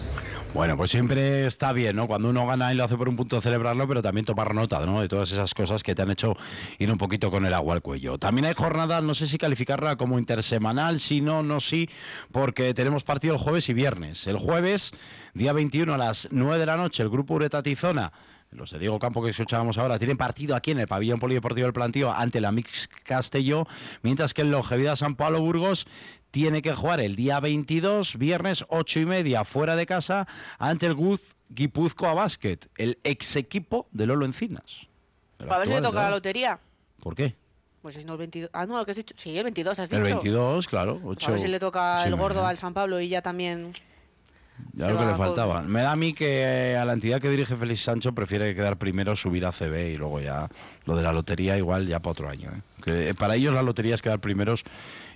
[0.52, 2.08] Bueno, pues siempre está bien, ¿no?
[2.08, 5.00] Cuando uno gana y lo hace por un punto celebrarlo, pero también tomar nota, ¿no?
[5.00, 6.36] De todas esas cosas que te han hecho
[6.78, 8.18] ir un poquito con el agua al cuello.
[8.18, 11.88] También hay jornada, no sé si calificarla como intersemanal, si no, no sí,
[12.32, 14.26] porque tenemos partido el jueves y viernes.
[14.26, 14.92] El jueves,
[15.34, 18.12] día 21 a las 9 de la noche, el grupo Ureta Tizona
[18.52, 21.72] los de Diego Campo que escuchábamos ahora tienen partido aquí en el pabellón polideportivo del
[21.72, 23.66] Plantío ante la Mix Castelló,
[24.02, 25.86] mientras que el Longevidad San Pablo Burgos
[26.30, 30.26] tiene que jugar el día 22, viernes 8 y media, fuera de casa,
[30.58, 34.86] ante el Guz Guipúzcoa Basket, el ex equipo de Lolo Encinas.
[35.38, 36.58] El A ver si le toca la lotería.
[37.00, 37.34] ¿Por qué?
[37.82, 38.50] Pues si no el 22.
[38.52, 39.14] Ah, no, lo que has dicho.
[39.16, 40.16] Sí, el 22 has El dicho.
[40.16, 40.98] 22, claro.
[41.02, 43.72] Pues Ocho, a ver si le toca el gordo al San Pablo y ya también.
[44.74, 45.62] Ya lo que le faltaba.
[45.62, 49.16] Me da a mí que a la entidad que dirige Félix Sancho prefiere quedar primero,
[49.16, 50.48] subir a CB y luego ya
[50.84, 52.50] lo de la lotería igual ya para otro año.
[52.50, 52.60] ¿eh?
[52.84, 54.64] Que para ellos la lotería es quedar primeros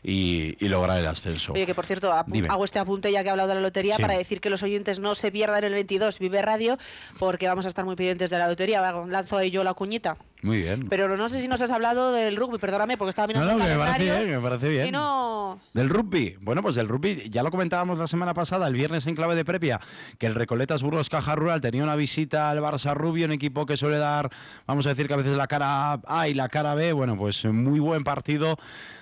[0.05, 1.55] y, y lograr el ascenso.
[1.55, 4.03] Oye, que por cierto, hago este apunte ya que he hablado de la lotería Sí.
[4.03, 6.77] para decir que los oyentes no se pierdan el 22 Vive Radio
[7.19, 8.83] porque vamos a estar muy pendientes de la lotería.
[9.09, 10.17] Lanzo ahí yo la cuñita.
[10.45, 10.89] Muy bien.
[10.91, 13.65] Pero no sé si nos has hablado del rugby, perdóname, porque estaba No, mirando no,
[13.65, 14.27] el me parece calendario.
[14.27, 14.87] bien, me parece bien.
[14.89, 15.59] Y no.
[15.73, 16.37] Del rugby.
[16.43, 19.45] Bueno, pues del rugby, ya lo comentábamos la semana pasada, el viernes en clave de
[19.47, 19.81] previa,
[20.19, 23.77] que el Recoletas Burgos Caja Rural tenía una visita al Barça Rubio, un equipo que
[23.79, 24.31] suele dar,
[24.67, 26.93] vamos a decir que a veces la cara A y la cara B.
[26.93, 28.59] Bueno, pues muy buen partido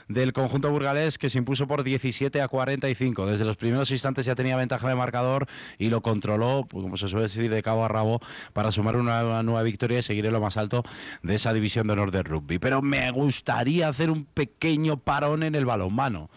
[0.09, 3.27] del conjunto burgalés que se impuso por 17 a 45.
[3.27, 5.47] Desde los primeros instantes ya tenía ventaja de marcador
[5.79, 8.21] y lo controló, pues, como se suele decir, de cabo a rabo
[8.53, 10.85] para sumar una, una nueva victoria y seguir en lo más alto
[11.23, 12.59] de esa división de honor del rugby.
[12.59, 16.31] Pero me gustaría hacer un pequeño parón en el balonmano,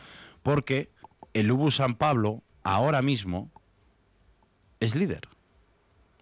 [0.43, 0.89] porque
[1.33, 3.49] el Ubu San Pablo ahora mismo
[4.79, 5.27] es líder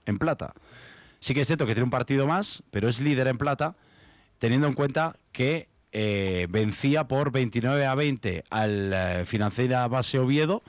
[0.06, 0.54] en plata.
[1.20, 3.76] Sí que es cierto que tiene un partido más, pero es líder en plata,
[4.40, 10.64] teniendo en cuenta que eh, vencía por 29 a 20 al eh, financiera base Oviedo.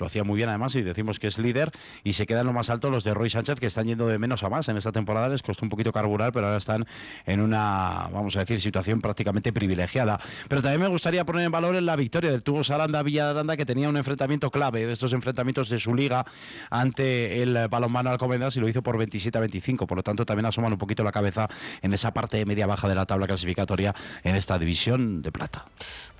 [0.00, 1.70] Lo hacía muy bien además y decimos que es líder
[2.02, 4.42] y se quedan lo más alto los de Roy Sánchez que están yendo de menos
[4.42, 5.28] a más en esta temporada.
[5.28, 6.86] Les costó un poquito carburar, pero ahora están
[7.26, 10.18] en una, vamos a decir, situación prácticamente privilegiada.
[10.48, 13.88] Pero también me gustaría poner en valor la victoria del Tubo Saranda Villaranda que tenía
[13.88, 16.24] un enfrentamiento clave de estos enfrentamientos de su liga
[16.70, 19.86] ante el balonmano Alcobendas y lo hizo por 27 a 25.
[19.86, 21.48] Por lo tanto, también asoman un poquito la cabeza
[21.82, 23.94] en esa parte media baja de la tabla clasificatoria
[24.24, 25.66] en esta división de plata.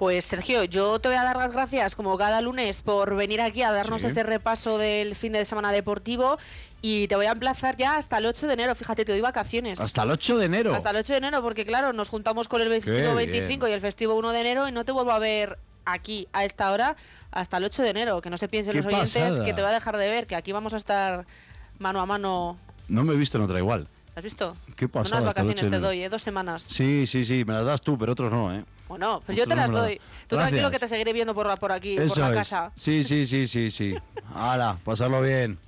[0.00, 3.60] Pues Sergio, yo te voy a dar las gracias como cada lunes por venir aquí
[3.60, 4.06] a darnos Sí.
[4.06, 6.38] ese repaso del fin de semana deportivo
[6.80, 8.74] y te voy a emplazar ya hasta el 8 de enero.
[8.74, 9.78] Fíjate, te doy vacaciones.
[9.78, 10.74] Hasta el 8 de enero.
[10.74, 13.72] Hasta el 8 de enero, porque claro, nos juntamos con el festivo Qué 25 y
[13.72, 16.96] el festivo 1 de enero y no te vuelvo a ver aquí a esta hora
[17.30, 18.22] hasta el 8 de enero.
[18.22, 19.44] Que no se piensen los oyentes pasada.
[19.44, 21.26] que te voy a dejar de ver, que aquí vamos a estar
[21.78, 22.56] mano a mano.
[22.88, 23.86] No me he visto en otra igual.
[24.16, 24.56] ¿Has visto?
[24.76, 26.08] ¿Qué pasada Unas hasta el 8 vacaciones te doy, ¿eh?
[26.08, 26.62] dos semanas.
[26.62, 28.64] Sí, sí, sí, me las das tú, pero otros no, ¿eh?
[28.90, 29.98] Bueno, pues yo te Otros las doy.
[30.26, 30.48] Tú Gracias.
[30.48, 32.34] tranquilo que te seguiré viendo por, por aquí, por la es.
[32.34, 32.72] casa.
[32.74, 33.94] Sí, sí, sí, sí, sí.
[34.34, 35.58] Ahora, pasarlo bien.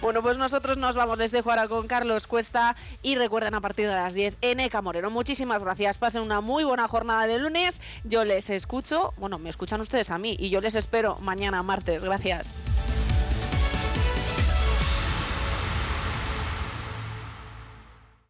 [0.00, 1.18] Bueno, pues nosotros nos vamos.
[1.18, 4.80] Les dejo ahora con Carlos Cuesta y recuerden a partir de las 10 en Eca
[4.80, 5.10] Moreno.
[5.10, 5.98] Muchísimas gracias.
[5.98, 7.82] Pasen una muy buena jornada de lunes.
[8.04, 12.02] Yo les escucho, bueno, me escuchan ustedes a mí y yo les espero mañana martes.
[12.02, 12.54] Gracias.